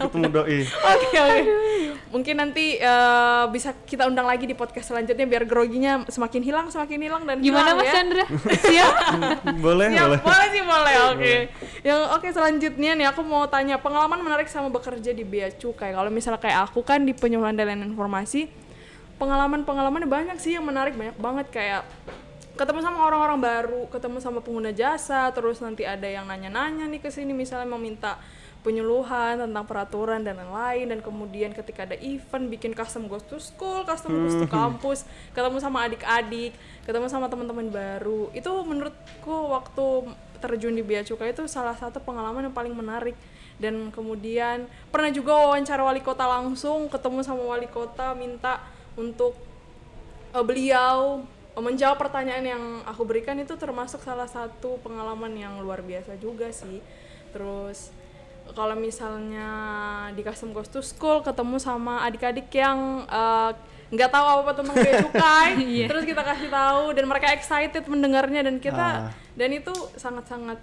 ketemu 0.00 0.26
doi. 0.30 0.58
Oke 0.62 1.08
oke. 1.18 1.40
Mungkin 2.10 2.42
nanti 2.42 2.74
eh, 2.74 3.44
bisa 3.54 3.70
kita 3.86 4.10
undang 4.10 4.26
lagi 4.26 4.42
di 4.42 4.58
podcast 4.58 4.90
selanjutnya 4.90 5.30
biar 5.30 5.46
groginya 5.46 6.02
semakin 6.10 6.42
hilang 6.42 6.66
semakin 6.66 6.98
hilang 6.98 7.22
dan 7.22 7.38
Gimana 7.38 7.70
hilang 7.70 7.78
Mas 7.78 7.86
ya. 7.86 7.94
Chandra? 7.94 8.24
Siap? 8.66 8.94
boleh 9.64 9.86
Siap, 9.94 10.06
boleh. 10.10 10.20
boleh 10.20 10.46
sih 10.50 10.62
boleh. 10.66 10.94
Oke. 11.14 11.34
Yang 11.86 12.00
oke 12.10 12.28
selanjutnya 12.34 12.92
nih 12.98 13.06
aku 13.14 13.22
mau 13.22 13.46
tanya 13.46 13.78
pengalaman 13.78 14.18
menarik 14.26 14.50
sama 14.50 14.68
bekerja 14.74 15.14
di 15.14 15.22
bea 15.22 15.54
cukai. 15.54 15.94
Kalau 15.94 16.10
misalnya 16.10 16.42
kayak 16.42 16.74
aku 16.74 16.82
kan 16.82 17.06
di 17.06 17.14
penyuluhan 17.14 17.54
dan 17.54 17.70
layanan 17.70 17.94
informasi, 17.94 18.50
pengalaman-pengalaman 19.22 20.02
banyak 20.10 20.36
sih 20.42 20.58
yang 20.58 20.66
menarik 20.66 20.98
banyak 20.98 21.14
banget 21.14 21.46
kayak 21.54 21.82
ketemu 22.58 22.84
sama 22.84 23.06
orang-orang 23.06 23.38
baru, 23.40 23.82
ketemu 23.88 24.18
sama 24.20 24.44
pengguna 24.44 24.74
jasa, 24.74 25.32
terus 25.32 25.62
nanti 25.64 25.86
ada 25.86 26.04
yang 26.04 26.28
nanya-nanya 26.28 26.90
nih 26.90 27.00
ke 27.00 27.08
sini 27.08 27.32
misalnya 27.32 27.64
mau 27.64 27.80
minta 27.80 28.20
penyuluhan 28.60 29.40
tentang 29.40 29.64
peraturan 29.64 30.20
dan 30.20 30.36
lain-lain 30.36 30.92
dan 30.92 31.00
kemudian 31.00 31.50
ketika 31.56 31.88
ada 31.88 31.96
event 31.96 32.52
bikin 32.52 32.76
custom 32.76 33.08
goes 33.08 33.24
to 33.24 33.40
school, 33.40 33.82
custom 33.88 34.12
goes 34.20 34.36
to 34.36 34.44
kampus, 34.44 35.08
ketemu 35.32 35.56
sama 35.58 35.88
adik-adik, 35.88 36.52
ketemu 36.84 37.08
sama 37.08 37.32
teman-teman 37.32 37.72
baru. 37.72 38.28
Itu 38.36 38.52
menurutku 38.68 39.48
waktu 39.48 40.12
terjun 40.40 40.76
di 40.76 40.84
bea 40.84 41.04
cukai 41.04 41.32
itu 41.32 41.44
salah 41.48 41.76
satu 41.76 42.00
pengalaman 42.00 42.48
yang 42.48 42.56
paling 42.56 42.72
menarik 42.72 43.16
dan 43.60 43.92
kemudian 43.92 44.64
pernah 44.88 45.12
juga 45.12 45.36
wawancara 45.36 45.84
wali 45.84 46.00
kota 46.00 46.24
langsung 46.24 46.88
ketemu 46.88 47.20
sama 47.20 47.44
wali 47.44 47.68
kota 47.68 48.16
minta 48.16 48.64
untuk 48.96 49.36
eh, 50.32 50.40
beliau 50.40 51.20
eh, 51.52 51.62
menjawab 51.62 52.00
pertanyaan 52.00 52.44
yang 52.56 52.64
aku 52.88 53.04
berikan 53.04 53.36
itu 53.36 53.52
termasuk 53.60 54.00
salah 54.00 54.26
satu 54.26 54.80
pengalaman 54.80 55.36
yang 55.36 55.60
luar 55.60 55.84
biasa 55.84 56.16
juga 56.16 56.48
sih 56.48 56.80
terus 57.36 57.92
kalau 58.52 58.74
misalnya 58.74 59.48
di 60.12 60.22
custom 60.22 60.50
goes 60.50 60.68
to 60.68 60.80
school 60.80 61.20
ketemu 61.20 61.56
sama 61.56 62.02
adik-adik 62.04 62.48
yang 62.50 63.04
eh, 63.04 63.50
nggak 63.90 64.10
tahu 64.10 64.22
apa 64.24 64.40
apa 64.46 64.52
tentang 64.54 64.76
bea 64.78 64.94
cukai 65.02 65.50
Iya. 65.74 65.86
terus 65.90 66.04
kita 66.06 66.22
kasih 66.22 66.46
tahu 66.46 66.94
dan 66.94 67.04
mereka 67.04 67.34
excited 67.34 67.82
mendengarnya 67.86 68.46
dan 68.46 68.56
kita 68.58 69.10
Ah. 69.10 69.12
dan 69.34 69.50
itu 69.50 69.74
sangat-sangat 69.98 70.58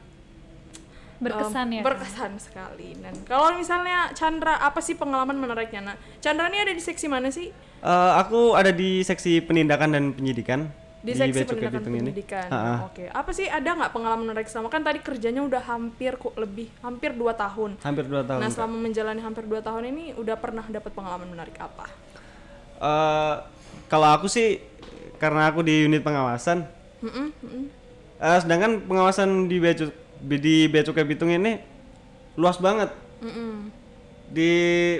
berkesan 1.17 1.65
um, 1.65 1.75
ya? 1.75 1.81
berkesan 1.81 2.31
sekali. 2.37 2.93
Dan 2.93 3.13
kalau 3.25 3.49
misalnya 3.57 4.13
Chandra 4.13 4.61
apa 4.61 4.77
sih 4.85 4.93
pengalaman 4.93 5.33
menariknya? 5.33 5.81
Nah 5.81 5.95
Chandra 6.21 6.45
ini 6.45 6.61
ada 6.61 6.69
di 6.69 6.77
seksi 6.77 7.09
mana 7.09 7.33
sih? 7.33 7.49
Eh, 7.81 8.11
aku 8.21 8.53
ada 8.53 8.69
di 8.69 9.01
seksi 9.01 9.41
penindakan 9.41 9.89
dan 9.97 10.03
penyidikan 10.13 10.69
di 11.07 11.13
seksi 11.13 11.43
pendidikan 11.45 11.81
ini. 11.85 11.99
pendidikan 12.03 12.47
oke 12.83 13.03
apa 13.07 13.31
sih 13.31 13.47
ada 13.47 13.69
nggak 13.71 13.89
pengalaman 13.89 14.25
menarik 14.25 14.45
selama 14.45 14.67
kan 14.67 14.81
tadi 14.81 14.99
kerjanya 14.99 15.39
udah 15.39 15.63
hampir 15.65 16.13
kok 16.13 16.35
lebih 16.35 16.67
hampir 16.77 17.11
dua 17.11 17.31
tahun 17.31 17.79
Hampir 17.79 18.03
dua 18.05 18.21
tahun. 18.21 18.39
nah 18.39 18.45
Kak. 18.45 18.55
selama 18.57 18.75
menjalani 18.77 19.21
hampir 19.21 19.43
dua 19.43 19.59
tahun 19.59 19.87
ini 19.87 20.11
udah 20.13 20.35
pernah 20.35 20.65
dapat 20.65 20.91
pengalaman 20.91 21.27
menarik 21.27 21.55
apa 21.57 21.87
Eh, 22.77 23.35
kalau 23.87 24.07
aku 24.07 24.27
sih 24.27 24.61
karena 25.15 25.47
aku 25.47 25.61
di 25.61 25.81
unit 25.81 25.99
pengawasan. 25.99 26.61
Mm-mm, 26.99 27.33
mm-mm. 27.35 27.63
eh, 28.17 28.37
sedangkan 28.37 28.83
pengawasan 28.83 29.45
di 29.45 29.57
Bea 29.57 29.73
Cu- 29.73 29.97
di 30.19 30.65
Bea 30.67 30.81
Cukai 30.81 31.01
Bitung 31.01 31.29
ini 31.29 31.57
luas 32.33 32.57
banget 32.57 32.93
Mm-mm. 33.19 33.73
di 34.27 34.51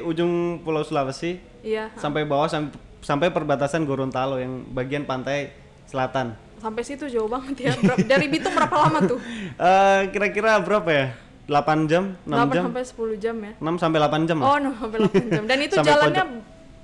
ujung 0.02 0.62
Pulau 0.62 0.82
Sulawesi 0.82 1.38
iya 1.62 1.94
sampai 1.94 2.22
bawah 2.24 2.46
sam- 2.46 2.74
sampai 3.00 3.30
perbatasan 3.30 3.82
Gorontalo 3.84 4.38
yang 4.38 4.66
bagian 4.68 5.04
pantai 5.04 5.54
selatan. 5.88 6.36
sampai 6.58 6.82
situ 6.82 7.06
jauh 7.08 7.26
banget 7.26 7.70
ya 7.70 7.72
dari 8.04 8.28
Bitung 8.28 8.52
berapa 8.52 8.76
lama 8.78 9.00
tuh 9.06 9.20
Eh, 9.58 10.02
kira-kira 10.10 10.58
berapa 10.60 10.90
ya? 10.90 11.08
8 11.48 11.88
jam, 11.88 12.12
6 12.22 12.28
8 12.28 12.52
jam, 12.52 12.64
sampai 12.68 12.84
10 12.84 13.24
jam 13.24 13.36
ya 13.40 13.54
6 13.56 13.78
sampai 13.78 13.98
8 14.04 14.28
jam 14.28 14.38
lah. 14.38 14.48
oh 14.48 14.58
no, 14.60 14.72
sampai 14.76 14.98
8 15.00 15.32
jam 15.32 15.44
dan 15.46 15.58
itu 15.60 15.74
Sampai 15.80 15.90
jalannya 15.90 16.24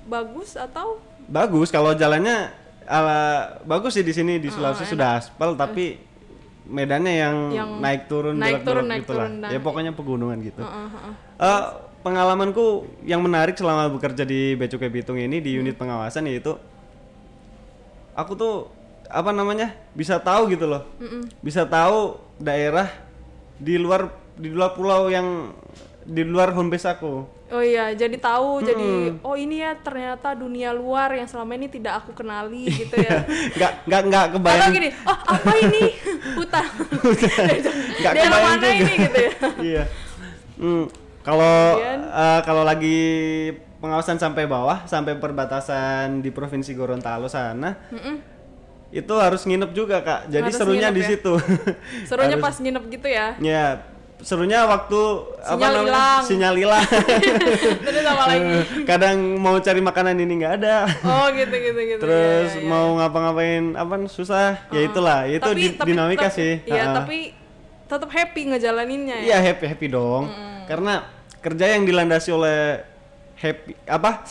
bagus 0.04 0.50
atau 0.54 0.86
Bagus 1.24 1.68
kalau 1.68 1.92
jalannya 1.92 2.36
ala 2.84 3.20
bagus 3.64 3.92
sih 3.92 4.00
di 4.00 4.12
sini 4.12 4.36
di 4.36 4.48
Ah, 4.48 4.52
Sulawesi 4.52 4.84
sudah 4.86 5.16
aspal 5.16 5.52
tapi 5.52 5.96
medannya 6.64 7.12
yang, 7.12 7.36
Yang 7.50 7.70
naik 7.76 8.02
turun 8.06 8.34
naik 8.36 8.60
turun, 8.60 8.84
naik 8.84 9.04
gitu 9.04 9.12
turun. 9.12 9.30
Ya 9.44 9.58
pokoknya 9.58 9.92
pegunungan 9.92 10.36
gitu. 10.38 10.60
Heeh, 10.60 10.88
heeh. 10.90 11.14
Eh, 11.38 11.62
pengalamanku 12.00 12.66
yang 13.02 13.20
menarik 13.20 13.52
selama 13.54 13.88
bekerja 13.88 14.22
di 14.22 14.52
Bea 14.52 14.68
Cukai 14.68 14.88
Bitung 14.88 15.16
ini 15.16 15.40
di 15.40 15.56
unit 15.56 15.74
pengawasan 15.74 16.24
yaitu 16.24 16.56
aku 18.14 18.32
tuh 18.34 18.54
apa 19.14 19.30
namanya 19.30 19.70
bisa 19.92 20.18
tahu 20.18 20.50
gitu 20.50 20.66
loh 20.66 20.82
bisa 21.38 21.62
tahu 21.64 22.18
daerah 22.36 22.90
di 23.56 23.78
luar 23.78 24.10
di 24.34 24.50
luar 24.50 24.74
pulau 24.74 25.06
yang 25.06 25.54
di 26.02 26.20
luar 26.20 26.50
home 26.50 26.68
base 26.68 26.84
aku 26.84 27.30
Oh 27.44 27.62
iya, 27.62 27.94
jadi 27.94 28.18
tahu, 28.18 28.66
jadi 28.66 29.14
oh 29.22 29.36
ini 29.36 29.62
ya 29.62 29.76
ternyata 29.78 30.34
dunia 30.34 30.74
luar 30.74 31.12
yang 31.12 31.28
selama 31.28 31.54
ini 31.54 31.70
tidak 31.70 32.02
aku 32.02 32.10
kenali 32.16 32.66
gitu 32.82 32.96
ya. 32.98 33.22
nggak 33.54 33.72
nggak 33.86 34.00
nggak 34.10 34.24
Atau 34.24 34.34
kebayang 34.34 34.72
gini, 34.74 34.88
oh 35.06 35.18
apa 35.22 35.52
ini 35.62 35.84
hutan? 36.40 36.66
nggak 38.00 38.12
Daerah 38.12 38.26
kebayang 38.26 38.48
mana 38.50 38.64
juga. 38.64 38.74
ini 38.74 38.92
gitu 38.98 39.18
ya? 39.20 39.32
iya 39.62 39.84
Hmm, 40.54 40.84
kalau 41.20 41.78
eh, 41.78 42.40
kalau 42.42 42.62
lagi 42.62 42.98
pengawasan 43.78 44.16
sampai 44.16 44.46
bawah 44.46 44.82
sampai 44.84 45.14
perbatasan 45.14 46.22
di 46.22 46.30
provinsi 46.30 46.72
Gorontalo 46.72 47.28
sana 47.28 47.76
Mm-mm. 47.92 48.16
Itu 48.94 49.14
harus 49.16 49.42
nginep 49.42 49.70
juga 49.70 49.98
kak 50.00 50.20
jadi 50.28 50.46
Harus 50.46 50.54
serunya 50.56 50.88
di 50.88 51.02
ya? 51.02 51.08
situ 51.10 51.32
Serunya 52.08 52.36
Harus- 52.36 52.46
pas 52.46 52.56
nginep 52.56 52.84
gitu 52.88 53.08
ya. 53.08 53.26
ya 53.36 53.66
serunya 54.16 54.64
waktu 54.64 55.00
Sinyal 55.42 55.74
hilang. 55.82 56.22
sinyal 56.22 56.54
hilang 56.56 56.86
Terus 57.84 58.04
apa 58.06 58.24
lagi? 58.24 58.56
kadang 58.88 59.16
mau 59.36 59.58
cari 59.58 59.80
makanan 59.80 60.16
ini 60.16 60.32
nggak 60.38 60.54
ada 60.56 60.76
Oh 61.02 61.26
gitu 61.28 61.52
gitu 61.52 61.80
gitu. 61.84 62.00
terus 62.00 62.54
Iya, 62.54 62.62
iya, 62.62 62.64
mau 62.64 62.94
ngapa-ngapain 62.96 63.74
apa 63.74 63.94
susah 64.06 64.64
ya 64.70 64.80
itulah 64.80 65.26
itu 65.26 65.42
Tapi- 65.42 65.58
di- 65.60 65.74
tapi 65.74 65.88
dinamika 65.90 66.22
tetap- 66.24 66.38
sih 66.38 66.52
Iya, 66.64 66.82
Ha-ha. 66.86 66.96
tapi 66.96 67.18
tetap 67.84 68.08
happy 68.08 68.42
ngejalaninnya 68.48 69.16
ya. 69.18 69.24
Iya 69.26 69.38
happy 69.44 69.64
happy 69.66 69.86
dong. 69.88 70.24
Karena 70.64 71.04
kerja 71.38 71.66
yang 71.68 71.84
dilandasi 71.84 72.32
oleh 72.32 72.80
happy 73.36 73.76
apa? 73.84 74.24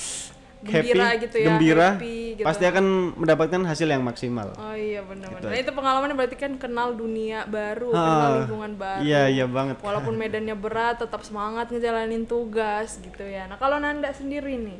Gembira 0.63 1.11
happy, 1.11 1.23
gitu 1.27 1.35
ya, 1.37 1.45
gembira, 1.51 1.89
happy 1.99 2.17
gitu. 2.39 2.47
pasti 2.47 2.63
akan 2.63 2.85
mendapatkan 3.19 3.61
hasil 3.67 3.87
yang 3.87 3.99
maksimal. 3.99 4.55
Oh 4.55 4.71
iya 4.71 5.03
benar-benar. 5.03 5.43
Gitu 5.43 5.51
Nah, 5.51 5.59
itu 5.59 5.71
pengalamannya 5.75 6.15
berarti 6.15 6.37
kan 6.39 6.55
kenal 6.55 6.95
dunia 6.95 7.43
baru, 7.45 7.91
Ha. 7.91 7.99
kenal 7.99 8.31
lingkungan 8.39 8.71
baru. 8.79 9.01
Iya 9.03 9.21
iya 9.27 9.45
banget. 9.45 9.83
Walaupun 9.83 10.15
medannya 10.15 10.55
berat, 10.55 11.03
tetap 11.03 11.19
semangat 11.27 11.67
ngejalanin 11.67 12.23
tugas 12.23 12.95
gitu 13.03 13.27
ya. 13.27 13.43
Nah 13.51 13.59
kalau 13.59 13.75
Nanda 13.83 14.15
sendiri 14.15 14.55
nih, 14.55 14.79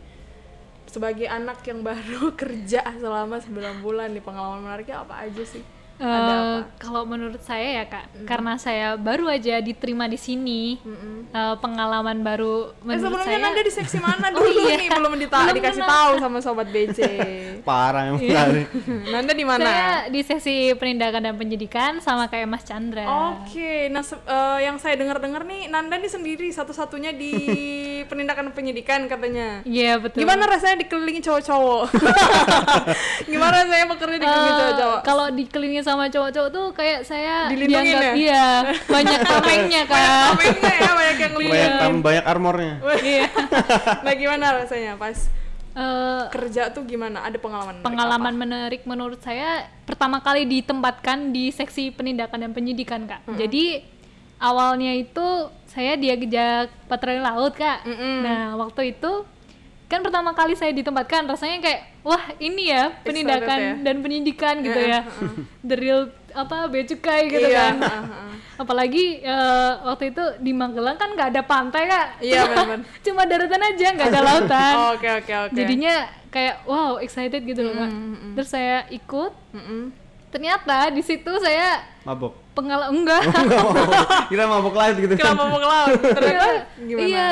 sebagai 0.87 1.27
anak 1.27 1.59
yang 1.67 1.83
baru 1.83 2.31
kerja 2.41 2.87
selama 2.95 3.43
9 3.43 3.83
bulan 3.83 4.15
di 4.15 4.23
pengalaman 4.23 4.63
menariknya 4.63 5.03
apa 5.03 5.27
aja 5.27 5.43
sih? 5.43 5.63
Eh, 5.95 6.09
apa? 6.09 6.73
kalau 6.77 7.05
menurut 7.05 7.37
saya 7.39 7.79
ya 7.79 7.85
kak 7.85 8.25
karena 8.25 8.57
saya 8.57 8.97
baru 8.97 9.29
aja 9.29 9.59
diterima 9.59 10.03
di 10.03 10.17
sini 10.17 10.81
eh, 11.29 11.55
pengalaman 11.57 12.19
baru 12.19 12.73
Eh 12.73 12.83
menurut 12.83 12.97
sebelumnya 12.99 13.29
saya 13.29 13.39
Nanda 13.39 13.61
di 13.61 13.71
seksi 13.71 13.97
mana 13.99 14.25
Oh, 14.33 14.41
dulu 14.41 14.51
iya. 14.63 14.75
nih? 14.75 14.89
Belum 14.89 15.13
Belum 15.13 15.53
dikasih 15.53 15.83
tahu 15.85 16.11
sama 16.17 16.37
sobat 16.39 16.67
BC. 16.67 16.97
Parah 17.63 18.09
yang 18.09 18.17
sekali. 18.17 18.65
Nanda 19.13 19.31
di 19.31 19.45
mana? 19.45 19.63
saya 19.63 19.87
di 20.09 20.19
sesi 20.19 20.57
penindakan 20.73 21.21
dan 21.23 21.35
penyidikan 21.35 21.91
sama 21.99 22.25
kayak 22.25 22.47
Mas 22.47 22.63
Chandra 22.63 23.05
Oke, 23.37 23.87
nah 23.87 24.01
se- 24.01 24.19
eh, 24.19 24.59
yang 24.63 24.75
saya 24.77 24.95
dengar-dengar 24.95 25.43
nih 25.43 25.67
Nanda 25.67 25.95
nih 25.95 26.09
sendiri 26.09 26.49
satu-satunya 26.49 27.13
di 27.13 27.31
penindakan 28.03 28.49
penyidikan 28.51 29.05
katanya. 29.05 29.61
iya 29.63 29.95
betul 29.95 30.19
Gimana 30.19 30.43
rasanya 30.47 30.81
dikelilingi 30.81 31.21
cowok-cowok? 31.21 31.83
Gimana 33.25 33.57
saya 33.63 33.85
bekerja 33.85 34.17
dikelilingi 34.17 34.49
Eh, 34.49 34.57
cowok-cowok? 34.57 34.99
kalau 35.03 35.25
dikelilingi 35.29 35.82
sama 35.83 36.07
cowok-cowok 36.07 36.49
tuh 36.49 36.65
kayak 36.71 37.03
saya 37.03 37.47
Dilindungin 37.47 37.83
dianggap 37.85 38.01
ya? 38.01 38.13
iya 38.15 38.45
banyak 38.83 39.19
tamengnya 39.21 39.81
kak 39.91 40.01
Komennya 40.31 40.73
ya 40.73 40.91
banyak 40.91 41.17
yang 41.19 41.33
banyak 41.33 41.51
lihat. 41.51 41.77
tam 41.77 41.93
banyak 41.99 42.25
armornya. 42.25 42.73
iya 43.05 43.27
nah 44.05 44.13
gimana 44.13 44.45
rasanya 44.57 44.95
pas 44.95 45.17
Eh, 45.73 46.23
kerja 46.29 46.69
tuh 46.69 46.85
gimana? 46.85 47.25
Ada 47.25 47.35
pengalaman? 47.35 47.73
menarik 47.75 47.89
pengalaman 47.89 48.33
menarik 48.35 48.81
menurut 48.85 49.17
saya 49.19 49.65
pertama 49.83 50.21
kali 50.21 50.45
ditempatkan 50.45 51.29
di 51.29 51.49
seksi 51.49 51.89
penindakan 51.89 52.39
dan 52.39 52.51
penyidikan 52.51 53.03
kak 53.03 53.25
jadi 53.27 53.81
awalnya 54.37 54.93
itu 54.93 55.25
saya 55.65 55.95
diajak 55.95 56.69
patroli 56.85 57.17
laut 57.17 57.53
kak 57.53 57.89
nah 58.21 58.53
waktu 58.55 58.93
itu 58.93 59.25
kan 59.93 60.01
pertama 60.01 60.31
kali 60.31 60.53
saya 60.53 60.71
ditempatkan 60.71 61.23
rasanya 61.23 61.61
kayak 61.61 61.79
wah 62.01 62.17
ini 62.37 62.67
ya 62.67 62.89
penindakan 62.99 63.59
ya. 63.59 63.73
dan 63.79 63.95
penyidikan 63.99 64.55
gitu 64.59 64.73
ya 64.75 65.05
the 65.67 65.75
real 65.75 66.01
apa 66.31 66.65
bea 66.65 66.81
cukai 66.83 67.27
gitu 67.27 67.45
Iya, 67.45 67.53
kan 67.53 67.75
heeh, 67.77 68.33
apalagi 68.55 69.05
eh, 69.19 69.71
waktu 69.83 70.09
itu 70.09 70.23
di 70.39 70.49
Magelang 70.51 70.95
kan 70.95 71.09
nggak 71.09 71.29
ada 71.29 71.41
pantai 71.43 71.85
kak 71.85 72.07
Iya, 72.19 72.41
Cuma- 72.41 72.49
benar-benar. 72.49 72.79
cuma 73.05 73.21
daratan 73.23 73.61
aja 73.63 73.87
nggak 73.91 74.09
ada 74.09 74.21
lautan 74.23 74.73
Oh, 74.75 74.89
Oke 74.95 75.09
oke 75.13 75.33
oke. 75.45 75.53
jadinya 75.53 75.95
kayak 76.27 76.55
wow 76.63 76.97
excited 76.97 77.41
gitu 77.43 77.61
loh 77.61 77.77
kak 77.77 77.91
terus 78.33 78.49
saya 78.49 78.89
ikut 78.89 79.29
Mm-mm. 79.51 79.93
ternyata 80.27 80.89
di 80.89 81.01
situ 81.01 81.29
saya 81.37 81.85
Mabok. 82.01 82.33
pengalaman 82.51 82.89
enggak 82.95 83.21
Enggak 83.23 83.61
mabok. 83.63 83.85
Kira 84.25 84.43
mabok 84.43 84.73
lain 84.73 84.93
gitu. 84.99 85.13
Kenapa 85.15 85.43
mau 85.43 85.55
ke 85.55 85.67
laut? 85.67 85.97
Ternyata 86.03 86.47
gimana? 86.79 87.05
iya 87.05 87.27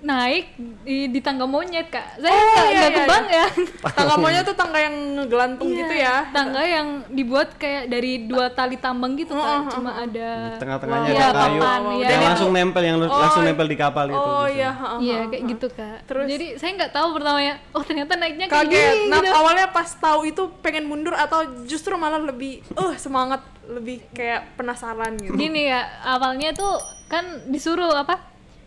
naik 0.00 0.56
di, 0.80 1.06
di 1.06 1.20
tangga 1.20 1.44
monyet 1.44 1.86
kak 1.86 2.16
saya 2.16 2.30
Oh, 2.30 2.40
nggak 2.40 2.66
iya, 2.66 2.80
iya, 2.80 2.88
kebang 2.96 3.26
ya 3.26 3.46
Tangga 3.90 4.14
maunya 4.16 4.40
tuh 4.40 4.54
tangga 4.54 4.78
yang 4.78 4.96
ngegelantung 5.14 5.66
Iya, 5.66 5.78
gitu 5.78 5.94
ya. 5.94 6.16
tangga 6.30 6.62
yang 6.62 6.88
dibuat 7.06 7.48
kayak 7.54 7.84
dari 7.86 8.24
dua 8.24 8.48
tali 8.48 8.74
tambang 8.74 9.12
gitu 9.14 9.32
Oh, 9.32 9.40
kan 9.40 9.68
cuma 9.68 9.92
ada 9.94 10.28
Di 10.46 10.58
tengah-tengahnya 10.58 11.10
Iya, 11.10 11.20
ada 11.20 11.28
kayu. 11.30 11.60
papan, 11.60 11.80
iya. 11.80 11.92
Yang 12.00 12.08
Dan 12.10 12.18
langsung 12.24 12.50
nempel 12.50 12.82
yang 12.82 12.96
Oh, 12.98 13.12
langsung 13.12 13.42
nempel 13.42 13.66
di 13.66 13.76
kapal 13.76 14.06
itu. 14.06 14.16
Oh 14.16 14.24
gitu. 14.42 14.56
iya. 14.56 14.70
heeh, 14.72 14.98
Iya 15.00 15.18
kayak 15.26 15.42
gitu 15.48 15.66
kak. 15.70 15.98
Terus? 16.06 16.26
Jadi 16.26 16.46
saya 16.56 16.70
nggak 16.74 16.92
tahu 16.92 17.08
pertamanya. 17.12 17.54
Oh 17.70 17.82
ternyata 17.82 18.12
naiknya 18.14 18.46
kayak 18.46 18.64
Kaget. 18.66 18.92
gini 18.96 19.08
Nah 19.08 19.18
gitu. 19.20 19.34
awalnya 19.34 19.66
pas 19.68 19.88
tahu 19.92 20.20
itu 20.24 20.42
pengen 20.58 20.84
mundur 20.84 21.12
atau 21.12 21.38
justru 21.64 21.92
malah 21.94 22.18
lebih, 22.18 22.64
uh 22.72 22.96
semangat, 22.96 23.40
lebih 23.66 24.00
kayak 24.10 24.56
penasaran 24.56 25.12
gitu. 25.14 25.34
Gini 25.34 25.68
ya 25.68 25.84
awalnya 26.02 26.50
tuh 26.50 26.80
kan 27.06 27.22
disuruh 27.46 27.92
apa? 27.92 28.16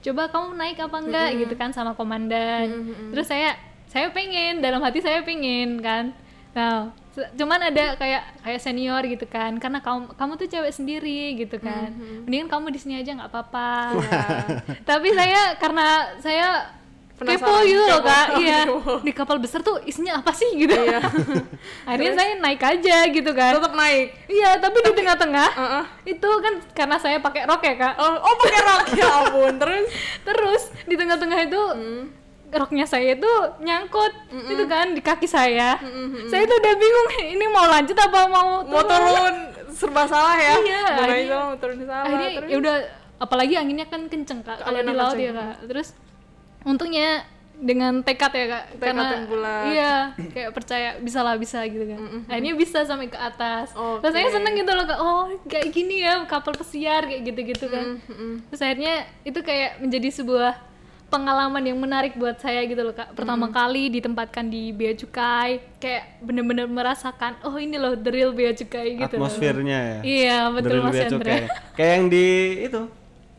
Coba 0.03 0.27
kamu 0.27 0.60
naik 0.60 0.77
apa 0.83 0.98
enggak? 1.00 1.29
Gitu 1.39 1.53
kan 1.55 1.72
sama 1.72 1.95
komandan. 1.95 2.91
Terus 3.15 3.25
saya 3.31 3.55
saya 3.88 4.12
pengen 4.12 4.60
dalam 4.60 4.83
hati 4.83 5.00
saya 5.00 5.24
pengen 5.24 5.79
kan. 5.79 6.12
Nah 6.53 6.91
cuman 7.13 7.62
ada 7.69 7.93
kayak 7.93 8.41
kayak 8.41 8.57
senior 8.57 9.05
gitu 9.05 9.29
kan 9.29 9.53
karena 9.62 9.86
kamu 9.86 10.17
kamu 10.17 10.33
tuh 10.33 10.48
cewek 10.50 10.74
sendiri 10.74 11.38
gitu 11.38 11.62
kan. 11.62 11.93
Mendingan 12.25 12.50
kamu 12.50 12.74
di 12.74 12.79
sini 12.81 13.00
aja 13.00 13.13
nggak 13.13 13.31
apa-apa. 13.31 13.95
Tapi 14.81 15.10
saya 15.13 15.55
karena 15.62 16.17
saya 16.19 16.74
kepo 17.13 17.53
gitu 17.63 17.84
loh 17.84 18.01
kak. 18.01 18.27
Iya. 18.36 18.60
Di 19.08 19.12
kapal 19.13 19.38
besar 19.38 19.62
tuh 19.62 19.79
isinya 19.86 20.20
apa 20.20 20.34
sih 20.34 20.50
gitu? 20.58 20.74
Iya. 20.74 21.00
akhirnya 21.89 22.13
saya 22.17 22.32
naik 22.41 22.62
aja 22.62 22.98
gitu 23.08 23.32
kan. 23.32 23.53
Tetap 23.55 23.74
naik. 23.74 24.08
iya 24.27 24.58
tapi 24.58 24.77
di 24.82 24.91
tengah-tengah 24.91 25.50
Heeh. 25.53 25.84
itu 26.17 26.29
kan 26.41 26.53
karena 26.74 26.98
saya 26.98 27.17
pakai 27.22 27.46
rok 27.46 27.62
ya 27.62 27.75
kak. 27.77 27.93
Oh, 27.96 28.13
oh 28.17 28.34
pakai 28.38 28.60
rok. 28.60 28.84
Ya 28.98 29.08
ampun. 29.24 29.53
Terus? 29.62 29.86
Terus 30.27 30.63
di 30.84 30.96
tengah-tengah 30.98 31.39
itu 31.43 31.62
roknya 32.53 32.86
saya 32.86 33.17
itu 33.17 33.32
nyangkut 33.62 34.13
itu 34.46 34.63
kan 34.65 34.93
di 34.93 35.01
kaki 35.01 35.25
saya. 35.25 35.77
Saya 36.27 36.43
tuh 36.46 36.58
udah 36.60 36.74
bingung 36.75 37.08
ini 37.32 37.46
mau 37.48 37.65
lanjut 37.65 37.98
apa 37.98 38.20
mau 38.27 38.62
Mau 38.62 38.84
turun 38.86 39.36
serba 39.74 40.05
salah 40.05 40.38
ya. 40.38 40.53
Iya, 40.62 40.84
akhirnya- 40.98 41.58
turun 41.58 41.77
salah. 41.82 42.05
akhirnya 42.05 42.29
terus? 42.38 42.50
ya 42.50 42.58
udah 42.62 42.75
apalagi 43.17 43.53
anginnya 43.55 43.88
kan 43.88 44.05
kenceng 44.05 44.43
kak 44.43 44.62
kalau 44.62 44.79
di 44.79 44.93
laut 44.93 45.17
kenceng. 45.17 45.25
ya 45.25 45.32
kak. 45.34 45.55
Terus 45.65 45.88
untungnya 46.63 47.27
dengan 47.63 48.03
tekad 48.03 48.34
ya 48.36 48.46
kak. 48.50 48.65
Tekad 48.82 49.08
yang 49.13 49.25
bulat. 49.29 49.63
iya 49.72 49.96
kayak 50.36 50.51
percaya 50.51 50.89
bisa 51.00 51.24
lah 51.24 51.39
bisa 51.39 51.63
gitu 51.63 51.86
kan. 51.86 52.00
Akhirnya 52.27 52.53
bisa 52.60 52.84
sampai 52.84 53.08
ke 53.08 53.15
atas. 53.15 53.72
Oke. 53.77 54.03
terus 54.03 54.13
saya 54.20 54.29
seneng 54.34 54.53
gitu 54.58 54.72
loh 54.74 54.86
kak. 54.89 55.00
Oh 55.00 55.32
kayak 55.48 55.72
gini 55.72 56.03
ya 56.03 56.27
kapal 56.27 56.51
pesiar 56.58 57.08
kayak 57.08 57.24
gitu 57.24 57.39
gitu 57.55 57.65
kan 57.72 58.01
terus 58.51 58.62
akhirnya 58.62 59.08
itu 59.24 59.39
kayak 59.39 59.79
menjadi 59.79 60.10
sebuah 60.12 60.53
pengalaman 61.13 61.62
yang 61.62 61.77
menarik 61.77 62.17
buat 62.17 62.41
saya 62.41 62.65
gitu 62.65 62.82
loh 62.82 62.98
kak. 62.98 63.13
Pertama 63.13 63.46
kali 63.53 63.93
ditempatkan 63.93 64.50
di 64.50 64.74
bea 64.74 64.98
cukai 64.98 65.62
kayak 65.77 66.25
bener-bener 66.25 66.65
merasakan 66.65 67.38
oh 67.46 67.53
ini 67.62 67.77
loh 67.77 67.93
the 67.93 68.10
real 68.10 68.34
bea 68.34 68.51
cukai 68.51 68.98
gitu 68.98 69.22
loh. 69.22 69.29
atmosfernya 69.29 69.79
ya? 69.79 70.00
Iya 70.01 70.38
betul 70.50 70.82
mas 70.82 70.98
cukai. 71.05 71.46
kayak 71.77 71.91
yang 72.01 72.05
di 72.10 72.25
itu 72.65 72.82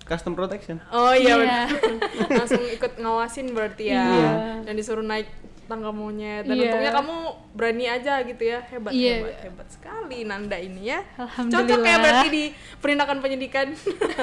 custom 0.04 0.32
protection 0.32 0.76
Oh 0.88 1.10
iya, 1.10 1.32
Iya. 1.32 1.34
benar. 1.38 1.66
Langsung 2.38 2.62
ikut 2.62 2.92
ngawasin 2.96 3.46
berarti 3.50 3.84
ya. 3.88 4.04
Iya. 4.04 4.30
Dan 4.62 4.74
disuruh 4.74 5.00
naik 5.00 5.26
tangga 5.64 5.88
monyet. 5.88 6.44
Dan 6.44 6.54
Iya. 6.54 6.68
untungnya 6.68 6.92
kamu 6.92 7.16
berani 7.52 7.84
aja 7.86 8.20
gitu 8.20 8.42
ya. 8.44 8.60
Hebat, 8.62 8.92
Iya. 8.92 9.14
hebat, 9.18 9.36
hebat 9.42 9.66
sekali 9.66 10.18
Nanda 10.22 10.56
ini 10.56 10.82
ya. 10.86 11.00
Alhamdulillah. 11.16 11.64
Cocok 11.64 11.80
ya 11.82 11.96
berarti 11.98 12.28
di 12.28 12.44
perindakan 12.78 13.18
penyidikan. 13.18 13.66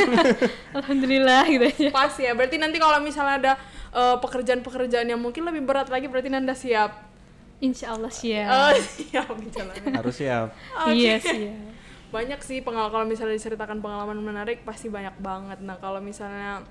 alhamdulillah 0.77 1.43
gitu 1.47 1.65
aja 1.65 1.88
Pas 1.89 2.13
ya. 2.15 2.31
Berarti 2.31 2.55
nanti 2.55 2.77
kalau 2.77 2.97
misalnya 3.00 3.35
ada 3.38 3.53
eh, 3.91 4.17
pekerjaan-pekerjaan 4.17 5.07
yang 5.07 5.17
mungkin 5.17 5.43
lebih 5.43 5.63
berat 5.63 5.89
lagi 5.89 6.05
berarti 6.05 6.29
Nanda 6.29 6.53
siap. 6.53 7.09
insya 7.59 7.93
Allah 7.93 8.09
siap 8.09 8.50
Oh, 8.50 8.73
siap 8.97 9.29
harus 9.93 10.15
siap 10.15 10.50
Oke. 10.81 10.97
iya 10.97 11.21
siap 11.21 11.53
banyak 12.11 12.39
sih 12.43 12.59
pengalaman 12.59 12.91
kalau 12.91 13.05
misalnya 13.07 13.39
diceritakan 13.39 13.79
pengalaman 13.79 14.19
menarik 14.19 14.67
pasti 14.67 14.91
banyak 14.91 15.15
banget. 15.23 15.63
Nah 15.63 15.79
kalau 15.79 16.03
misalnya 16.03 16.61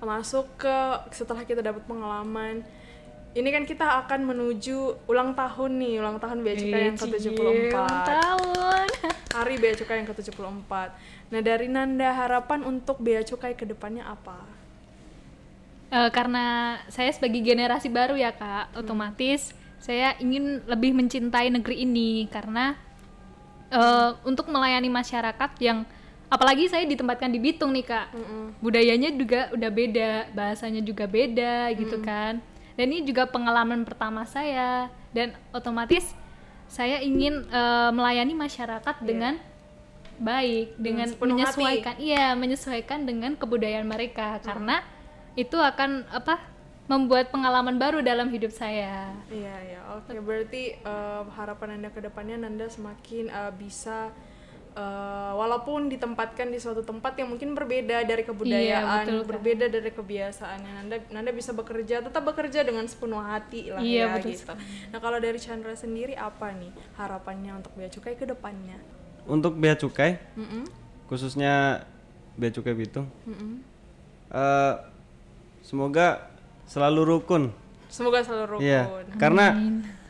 masuk 0.00 0.48
ke 0.56 0.76
setelah 1.12 1.44
kita 1.44 1.60
dapat 1.60 1.84
pengalaman 1.84 2.64
ini 3.30 3.48
kan 3.52 3.68
kita 3.68 4.00
akan 4.06 4.32
menuju 4.32 5.06
ulang 5.06 5.36
tahun 5.36 5.76
nih 5.76 5.94
ulang 6.00 6.16
tahun 6.16 6.40
Bea 6.40 6.56
Cukai 6.56 6.82
yang 6.88 6.96
Cie, 6.96 7.04
ke-74 7.04 7.36
ulang 7.76 8.02
tahun. 8.08 8.86
Hari 9.36 9.54
Bea 9.60 9.74
Cukai 9.76 9.96
yang 10.00 10.08
ke-74 10.08 10.72
nah 11.30 11.40
dari 11.44 11.68
Nanda 11.68 12.10
harapan 12.16 12.64
untuk 12.64 12.98
Bea 12.98 13.22
Cukai 13.22 13.52
ke 13.54 13.68
depannya 13.68 14.08
apa? 14.08 14.40
Eh, 15.90 16.10
karena 16.10 16.78
saya 16.88 17.12
sebagai 17.12 17.42
generasi 17.44 17.92
baru 17.92 18.16
ya 18.16 18.32
kak 18.34 18.78
otomatis 18.78 19.52
saya 19.80 20.12
ingin 20.20 20.60
lebih 20.68 20.92
mencintai 20.92 21.48
negeri 21.48 21.88
ini. 21.88 22.28
Karena 22.28 22.76
eh, 23.70 24.10
untuk 24.26 24.50
melayani 24.50 24.90
masyarakat 24.90 25.50
yang 25.62 25.86
apalagi 26.30 26.70
saya 26.70 26.86
ditempatkan 26.86 27.30
di 27.30 27.38
Bitung 27.42 27.74
nih 27.74 27.86
kak. 27.86 28.06
Budayanya 28.62 29.10
juga 29.14 29.50
udah 29.50 29.70
beda 29.70 30.10
bahasanya 30.34 30.82
juga 30.82 31.06
beda 31.10 31.70
gitu 31.74 31.98
kan. 32.02 32.38
Dan 32.78 32.86
ini 32.94 33.02
juga 33.06 33.26
pengalaman 33.26 33.82
pertama 33.82 34.22
saya. 34.26 34.90
Dan 35.10 35.34
otomatis 35.50 36.14
saya 36.70 37.02
ingin 37.02 37.46
eh, 37.50 37.90
melayani 37.90 38.34
masyarakat 38.34 38.96
dengan 39.02 39.38
baik 40.20 40.76
dengan 40.76 41.08
hati. 41.08 41.24
menyesuaikan 41.24 41.94
iya 41.96 42.36
menyesuaikan 42.36 43.08
dengan 43.08 43.34
kebudayaan 43.34 43.88
mereka. 43.88 44.38
Karena 44.44 44.84
itu 45.34 45.56
akan 45.56 46.04
apa 46.12 46.59
membuat 46.90 47.30
pengalaman 47.30 47.78
baru 47.78 48.02
dalam 48.02 48.26
hidup 48.28 48.50
saya 48.50 49.14
Iya 49.30 49.54
ya, 49.62 49.80
oke. 49.94 50.10
Berarti 50.18 50.74
eh, 50.74 51.22
harapan 51.38 51.78
anda 51.78 51.88
ke 51.88 52.02
depannya 52.02 52.34
Nanda 52.34 52.66
semakin 52.66 53.30
eh, 53.30 53.52
bisa 53.54 54.10
eh, 54.74 55.32
walaupun 55.32 55.86
ditempatkan 55.86 56.50
di 56.50 56.58
suatu 56.58 56.82
tempat 56.82 57.14
yang 57.14 57.30
mungkin 57.30 57.54
berbeda 57.54 58.02
dari 58.02 58.26
kebudayaan, 58.26 59.06
betul, 59.06 59.18
Kak. 59.22 59.28
berbeda 59.30 59.66
dari 59.70 59.90
kebiasaannya. 59.94 60.72
Nanda 60.82 60.96
Nanda 61.14 61.30
bisa 61.30 61.54
bekerja, 61.54 62.02
tetap 62.02 62.26
bekerja 62.26 62.66
dengan 62.66 62.82
sepenuh 62.90 63.22
hati 63.22 63.70
lah 63.70 63.78
Iya, 63.78 64.10
ya 64.10 64.14
betul 64.18 64.34
gitu. 64.34 64.50
Nah 64.90 64.98
kalau 64.98 65.22
dari 65.22 65.38
Chandra 65.38 65.78
sendiri 65.78 66.18
apa 66.18 66.50
nih 66.50 66.74
harapannya 66.98 67.54
untuk 67.54 67.70
Bea 67.78 67.86
Cukai 67.86 68.18
ke 68.18 68.26
depannya? 68.26 68.82
untuk 69.20 69.52
bea 69.54 69.76
cukai 69.76 70.16
Mm-mm. 70.34 70.64
khususnya 71.06 71.84
bea 72.34 72.50
cukai 72.50 72.72
Bitung 72.72 73.04
Mm-mm. 73.28 73.62
eh, 74.32 74.74
semoga 75.60 76.29
selalu 76.70 77.00
rukun 77.08 77.50
Semoga 77.86 78.22
selalu 78.22 78.44
rukun. 78.48 78.62
Iya, 78.62 78.82
karena 79.16 79.46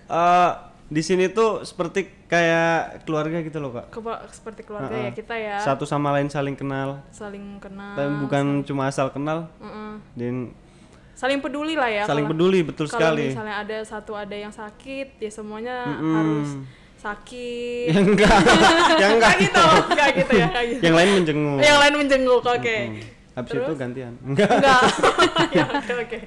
eh, 0.07 0.51
di 0.87 1.01
sini 1.01 1.27
tuh 1.29 1.62
seperti 1.62 2.27
kayak 2.27 3.03
keluarga 3.03 3.40
gitu 3.40 3.57
loh 3.57 3.73
kak. 3.73 3.88
Kepa- 3.90 4.29
seperti 4.29 4.61
keluarga 4.62 4.92
Heeh. 4.92 5.09
ya 5.09 5.16
kita 5.16 5.35
ya 5.35 5.57
Satu 5.59 5.83
sama 5.85 6.12
lain 6.12 6.29
saling 6.29 6.53
kenal, 6.53 7.01
saling 7.09 7.57
kenal, 7.57 7.94
tapi 7.94 8.12
bukan 8.20 8.44
cuma 8.62 8.87
asal 8.87 9.09
kenal, 9.09 9.49
Mm-mm. 9.57 9.96
dan 10.12 10.53
saling 11.12 11.38
peduli 11.38 11.73
lah 11.73 11.88
ya. 11.88 12.05
saling 12.05 12.25
kalau- 12.25 12.37
peduli 12.37 12.61
betul 12.61 12.85
kalau 12.85 13.12
sekali. 13.12 13.25
misalnya 13.29 13.57
ada 13.59 13.79
satu 13.81 14.12
ada 14.12 14.33
yang 14.35 14.51
sakit 14.51 15.16
ya 15.16 15.31
semuanya 15.31 15.77
Mm-mm. 15.87 16.12
harus 16.12 16.49
sakit 16.99 17.88
yang 17.88 18.07
enggak, 18.07 18.37
yang 19.01 19.12
enggak, 19.14 19.33
Nggak 19.33 19.37
gitu 19.40 19.64
nggak 19.88 20.09
gitu 20.14 20.33
ya 20.35 20.46
nggak 20.46 20.64
gitu. 20.70 20.81
yang 20.83 20.94
lain 20.94 21.11
menjenguk. 21.14 21.59
yang 21.62 21.79
lain 21.79 21.94
menjenguk 21.96 22.42
oke 22.42 22.77
Habis 23.40 23.57
itu 23.57 23.74
gantian. 23.74 24.12
Enggak. 24.29 24.50
enggak 24.50 24.81
ya, 25.57 25.64
oke 25.66 25.92
oke 26.05 26.18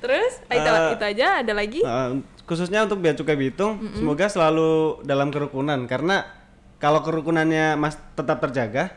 terus 0.00 0.32
ah, 0.48 0.54
itu, 0.56 0.70
itu 0.96 1.04
aja 1.16 1.26
ada 1.44 1.52
lagi 1.52 1.80
Eh, 1.80 2.10
khususnya 2.44 2.84
untuk 2.84 3.00
bea 3.00 3.12
cukai 3.12 3.36
Bitung, 3.36 3.80
semoga 3.92 4.28
selalu 4.28 5.00
dalam 5.04 5.28
kerukunan 5.28 5.84
karena 5.84 6.24
kalau 6.76 7.00
kerukunannya 7.00 7.80
mas 7.80 7.96
tetap 8.12 8.44
terjaga, 8.44 8.92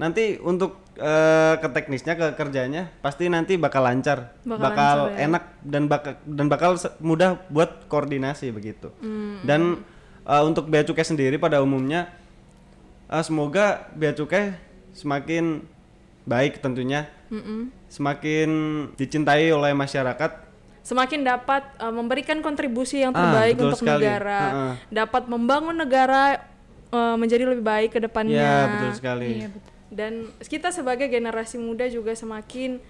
nanti 0.00 0.40
untuk 0.40 0.80
eh, 0.96 1.54
ke 1.60 1.68
teknisnya 1.68 2.16
ke 2.16 2.26
kerjanya 2.34 2.88
pasti 3.04 3.28
nanti 3.28 3.60
bakal 3.60 3.84
lancar, 3.84 4.32
Bakal 4.42 4.58
bakal, 4.58 4.96
lancar 5.12 5.12
ya. 5.12 5.24
enak 5.28 5.44
dan 5.60 5.82
bakal 5.86 6.12
dan 6.24 6.46
bakal 6.48 6.70
mudah 7.04 7.30
buat 7.52 7.84
koordinasi 7.86 8.48
begitu. 8.50 8.88
Hmm. 9.04 9.44
Dan 9.44 9.84
eh, 10.24 10.42
untuk 10.42 10.72
bea 10.72 10.80
cukai 10.82 11.04
sendiri 11.04 11.36
pada 11.36 11.60
umumnya 11.60 12.08
eh, 13.06 13.20
semoga 13.20 13.92
bea 13.92 14.16
cukai 14.16 14.56
semakin 14.96 15.66
baik 16.24 16.58
tentunya, 16.58 17.04
Mm-mm. 17.28 17.68
semakin 17.86 18.48
dicintai 18.94 19.48
oleh 19.48 19.72
masyarakat 19.72 20.44
semakin 20.80 21.20
dapat 21.22 21.64
uh, 21.78 21.88
memberikan 21.88 22.40
kontribusi 22.40 23.00
yang 23.00 23.10
Ah, 23.10 23.20
terbaik 23.22 23.56
betul 23.56 23.64
untuk 23.66 23.80
sekali. 23.80 24.04
negara 24.04 24.40
Heeh. 24.42 24.72
dapat 24.90 25.22
membangun 25.24 25.72
negara 25.74 26.44
uh, 26.90 27.16
menjadi 27.16 27.44
lebih 27.46 27.64
baik 27.64 27.90
ke 27.90 28.00
depannya 28.00 28.36
Ya 28.36 28.56
betul 28.68 28.90
sekali. 28.92 29.28
iya 29.34 29.48
betul 29.48 29.72
dan 29.88 30.12
kita 30.40 30.68
sebagai 30.68 31.06
generasi 31.06 31.56
muda 31.56 31.86
juga 31.86 32.12
semakin 32.12 32.82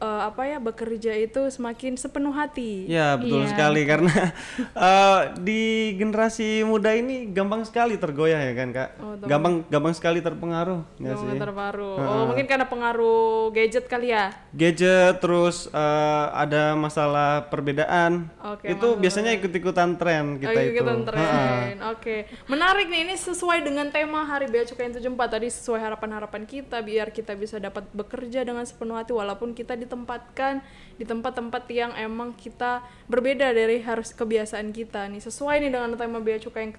uh, 0.00 0.32
apa 0.32 0.42
ya 0.48 0.58
bekerja 0.58 1.12
itu 1.14 1.46
semakin 1.52 1.94
sepenuh 1.94 2.32
hati 2.32 2.88
Ya 2.88 3.14
betul 3.20 3.44
Iya, 3.44 3.52
sekali 3.52 3.82
karena 3.84 4.14
eh, 4.88 5.20
di 5.40 5.62
generasi 6.00 6.64
muda 6.64 6.96
ini 6.96 7.28
gampang 7.30 7.62
sekali 7.68 8.00
tergoyah 8.00 8.40
ya 8.40 8.52
kan 8.56 8.68
kak. 8.72 8.88
Oh, 9.00 9.14
gampang 9.20 9.62
gampang 9.68 9.94
sekali 9.94 10.18
terpengaruh 10.24 10.80
nggak 10.98 11.14
Yang 11.14 11.20
sih? 11.20 11.40
terbaru. 11.40 11.92
Oh, 12.00 12.24
mungkin 12.32 12.46
karena 12.48 12.66
pengaruh 12.66 13.52
gadget 13.52 13.86
kali 13.86 14.12
ya. 14.12 14.32
Gadget 14.56 15.20
terus 15.20 15.68
eh, 15.70 16.24
ada 16.34 16.74
masalah 16.74 17.46
perbedaan. 17.48 18.28
Oke, 18.40 18.72
itu 18.72 18.88
biasanya 18.96 19.36
ikut-ikutan 19.36 20.00
tren 20.00 20.40
kita 20.40 20.56
oh, 20.56 20.62
itu. 20.64 20.72
ikutan 20.80 20.98
Ha-ha. 21.04 21.08
tren. 21.08 21.76
Oke. 21.92 22.16
Menarik 22.48 22.86
nih 22.88 23.08
ini 23.08 23.14
sesuai 23.16 23.60
dengan 23.64 23.88
tema 23.92 24.24
Hari 24.24 24.48
Bea 24.48 24.64
Cukai 24.64 24.88
yang 24.90 25.16
74 25.16 25.36
tadi 25.36 25.48
sesuai 25.52 25.80
harapan-harapan 25.80 26.42
kita 26.48 26.80
biar 26.80 27.12
kita 27.12 27.36
bisa 27.36 27.60
dapat 27.60 27.84
bekerja 27.92 28.42
dengan 28.44 28.64
sepenuh 28.64 28.96
hati 28.96 29.12
walaupun 29.12 29.52
kita 29.52 29.76
ditempatkan 29.90 30.62
di 30.94 31.02
tempat-tempat 31.02 31.66
yang 31.66 31.90
emang 31.98 32.30
kita 32.38 32.86
berbeda 33.10 33.50
dari 33.50 33.82
harus 33.82 34.14
kebiasaan 34.14 34.70
kita 34.70 35.10
nih. 35.10 35.18
Sesuai 35.18 35.58
nih 35.66 35.74
dengan 35.74 35.98
tema 35.98 36.22
Bea 36.22 36.38
Cukai 36.38 36.70
yang 36.70 36.74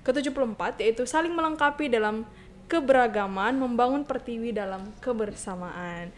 ke-74 0.00 0.80
yaitu 0.80 1.04
saling 1.04 1.36
melengkapi 1.36 1.92
dalam 1.92 2.24
keberagaman, 2.72 3.60
membangun 3.60 4.08
pertiwi 4.08 4.56
dalam 4.56 4.88
kebersamaan. 5.04 6.08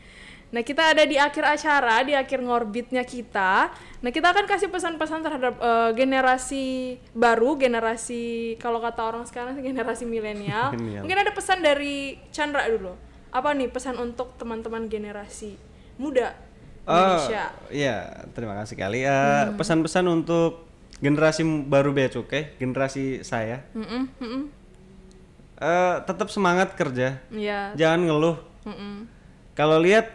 Nah, 0.48 0.64
kita 0.64 0.96
ada 0.96 1.04
di 1.04 1.20
akhir 1.20 1.44
acara, 1.44 2.00
di 2.00 2.16
akhir 2.16 2.40
ngorbitnya 2.40 3.04
kita. 3.04 3.68
Nah, 4.00 4.08
kita 4.08 4.32
akan 4.32 4.48
kasih 4.48 4.72
pesan-pesan 4.72 5.20
terhadap 5.20 5.60
eh, 5.60 5.90
generasi 5.92 6.96
baru, 7.12 7.60
generasi 7.60 8.56
kalau 8.56 8.80
kata 8.80 9.12
orang 9.12 9.28
sekarang 9.28 9.60
generasi. 9.60 10.08
Milenial. 10.08 10.72
Mungkin 10.72 11.18
ada 11.20 11.36
pesan 11.36 11.60
dari 11.60 12.16
Chandra 12.32 12.64
dulu. 12.64 12.96
Apa 13.28 13.52
nih 13.52 13.68
pesan 13.68 14.00
untuk 14.00 14.40
teman-teman 14.40 14.88
generasi 14.88 15.67
muda 15.98 16.32
Indonesia? 16.88 17.52
Oh, 17.52 17.68
iya, 17.68 17.96
terima 18.32 18.56
kasih 18.56 18.74
kali. 18.74 19.04
Eh, 19.04 19.44
Pesan-pesan 19.60 20.08
untuk 20.08 20.64
generasi 20.98 21.44
baru 21.44 21.92
bea 21.92 22.08
cukai, 22.08 22.56
generasi 22.56 23.20
saya, 23.20 23.60
Mm-mm, 23.70 24.08
mm-mm. 24.16 24.42
eh, 25.58 25.96
tetap 26.02 26.32
semangat 26.32 26.72
kerja, 26.74 27.20
Iya. 27.28 27.76
jangan 27.76 28.08
ngeluh. 28.08 28.36
mm-mm. 28.64 29.04
Kalau 29.52 29.76
lihat 29.78 30.08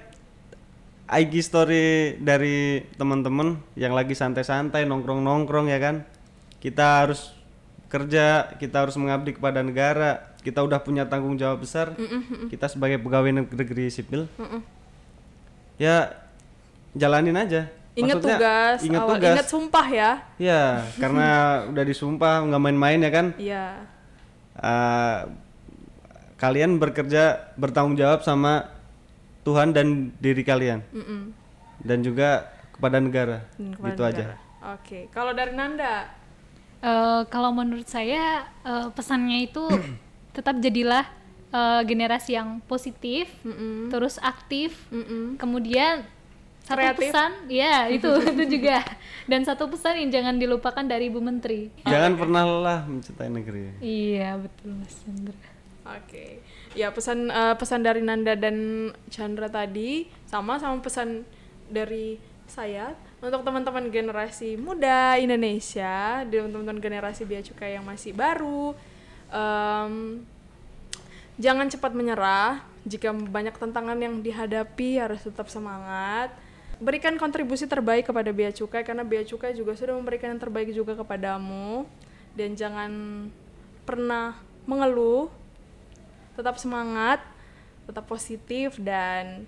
IG 1.06 1.46
story 1.46 2.18
dari 2.18 2.82
teman-teman 2.96 3.60
yang 3.76 3.94
lagi 3.94 4.16
santai-santai 4.16 4.88
nongkrong-nongkrong 4.88 5.70
ya 5.70 5.78
kan. 5.78 6.08
Kita 6.58 7.04
harus 7.06 7.36
kerja, 7.86 8.56
kita 8.56 8.88
harus 8.88 8.96
mengabdi 8.96 9.36
kepada 9.36 9.60
negara. 9.62 10.34
Kita 10.42 10.64
udah 10.64 10.80
punya 10.80 11.06
tanggung 11.06 11.36
jawab 11.36 11.62
besar. 11.62 11.92
Kita 12.48 12.66
sebagai 12.66 12.98
pegawai 12.98 13.46
negeri 13.46 13.92
sipil. 13.92 14.26
Ya 15.84 15.98
jalanin 16.96 17.36
aja. 17.36 17.68
Ingat 17.94 18.24
tugas, 18.24 18.78
ingat 18.82 19.04
tugas. 19.06 19.34
ingat 19.36 19.48
sumpah 19.48 19.88
ya. 19.92 20.12
Ya, 20.40 20.82
karena 21.02 21.28
udah 21.68 21.84
disumpah 21.84 22.42
nggak 22.48 22.62
main-main 22.62 23.00
ya 23.00 23.12
kan. 23.12 23.28
Iya. 23.38 23.66
Eh, 24.56 25.20
kalian 26.38 26.78
bekerja 26.78 27.54
bertanggung 27.54 27.94
jawab 27.94 28.24
sama 28.24 28.72
Tuhan 29.44 29.72
dan 29.72 29.88
diri 30.18 30.42
kalian 30.42 30.80
Mm-mm. 30.90 31.36
dan 31.84 32.00
juga 32.00 32.48
kepada 32.72 32.98
negara. 32.98 33.38
Hmm, 33.56 33.76
kepada 33.76 33.92
Gitu 33.92 34.02
aja. 34.04 34.24
negara. 34.26 34.36
Oke, 34.74 35.00
kalau 35.12 35.36
dari 35.36 35.52
Nanda, 35.52 36.24
Eh, 36.84 37.22
kalau 37.32 37.56
menurut 37.56 37.88
saya 37.88 38.44
eh, 38.60 38.88
pesannya 38.92 39.48
itu 39.48 39.64
tetap 40.36 40.60
jadilah 40.60 41.08
eh, 41.54 41.82
generasi 41.86 42.34
yang 42.34 42.58
positif, 42.66 43.30
Mm-mm. 43.46 43.94
terus 43.94 44.18
aktif, 44.20 44.74
Mm-mm. 44.90 45.38
kemudian 45.38 46.02
satu 46.64 46.80
Kreatif. 46.80 47.12
pesan, 47.12 47.32
ya 47.52 47.92
itu 47.92 48.08
itu 48.34 48.44
juga, 48.58 48.82
dan 49.28 49.44
satu 49.44 49.68
pesan 49.68 50.00
yang 50.00 50.10
jangan 50.10 50.36
dilupakan 50.40 50.84
dari 50.84 51.12
Ibu 51.12 51.20
Menteri. 51.20 51.70
Jangan 51.84 52.16
pernah 52.16 52.42
lelah 52.48 52.82
mencintai 52.88 53.28
negeri. 53.28 53.84
Iya 53.84 54.40
betul 54.40 54.80
Mas 54.80 54.96
Chandra. 55.04 55.36
Oke, 55.84 56.40
ya 56.72 56.96
pesan 56.96 57.28
eh, 57.28 57.56
pesan 57.60 57.84
dari 57.84 58.00
Nanda 58.00 58.40
dan 58.40 58.90
Chandra 59.12 59.52
tadi 59.52 60.08
sama 60.24 60.56
sama 60.56 60.80
pesan 60.80 61.28
dari 61.68 62.16
saya 62.48 62.96
untuk 63.20 63.44
teman-teman 63.44 63.92
generasi 63.92 64.56
muda 64.56 65.20
Indonesia, 65.20 66.24
dan 66.24 66.48
teman-teman 66.48 66.80
generasi 66.80 67.28
bea 67.28 67.44
cukai 67.44 67.76
yang 67.76 67.84
masih 67.84 68.16
baru, 68.16 68.72
em, 69.32 70.24
jangan 71.38 71.70
cepat 71.70 71.92
menyerah. 71.94 72.62
Jika 72.84 73.16
banyak 73.16 73.56
tantangan 73.56 73.96
yang 73.96 74.20
dihadapi 74.20 75.00
harus 75.00 75.24
tetap 75.24 75.48
semangat. 75.48 76.36
Berikan 76.84 77.16
kontribusi 77.16 77.64
terbaik 77.64 78.12
kepada 78.12 78.34
bea 78.36 78.52
cukai 78.52 78.84
karena 78.84 79.08
bea 79.08 79.24
cukai 79.24 79.56
juga 79.56 79.72
sudah 79.72 79.96
memberikan 79.96 80.36
yang 80.36 80.42
terbaik 80.42 80.74
juga 80.76 81.00
kepadamu 81.00 81.88
dan 82.36 82.58
jangan 82.60 82.92
pernah 83.88 84.36
mengeluh 84.68 85.32
tetap 86.36 86.60
semangat, 86.60 87.24
tetap 87.88 88.04
positif 88.10 88.76
dan 88.82 89.48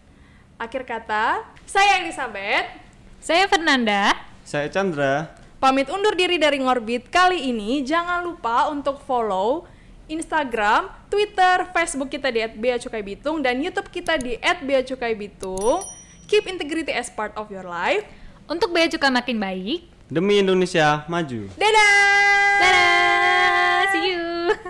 akhir 0.55 0.87
kata 0.87 1.43
saya 1.67 1.99
Elizabeth 2.05 2.71
Saya 3.19 3.49
Fernanda. 3.49 4.13
Saya 4.45 4.69
Chandra. 4.69 5.33
pamit 5.57 5.89
undur 5.89 6.13
diri 6.13 6.37
dari 6.37 6.61
Ngorbit 6.61 7.09
kali 7.09 7.49
ini. 7.49 7.81
Jangan 7.81 8.21
lupa 8.21 8.69
untuk 8.69 9.01
follow 9.01 9.65
Instagram, 10.05 10.89
Twitter, 11.09 11.65
Facebook 11.73 12.13
kita 12.13 12.29
di 12.29 12.45
@beacukai_bitung 12.45 13.41
dan 13.41 13.57
YouTube 13.57 13.89
kita 13.89 14.17
di 14.21 14.37
@beacukai_bitung. 14.37 15.81
Keep 16.29 16.49
integrity 16.49 16.93
as 16.93 17.09
part 17.09 17.33
of 17.37 17.49
your 17.49 17.65
life. 17.65 18.05
Untuk 18.45 18.69
bea 18.69 18.85
cukai 18.85 19.09
makin 19.09 19.37
baik. 19.41 19.89
Demi 20.05 20.37
Indonesia 20.37 21.01
maju. 21.09 21.49
Dadah. 21.57 22.61
Dadah, 22.61 23.79
see 23.89 24.13
you. 24.13 24.25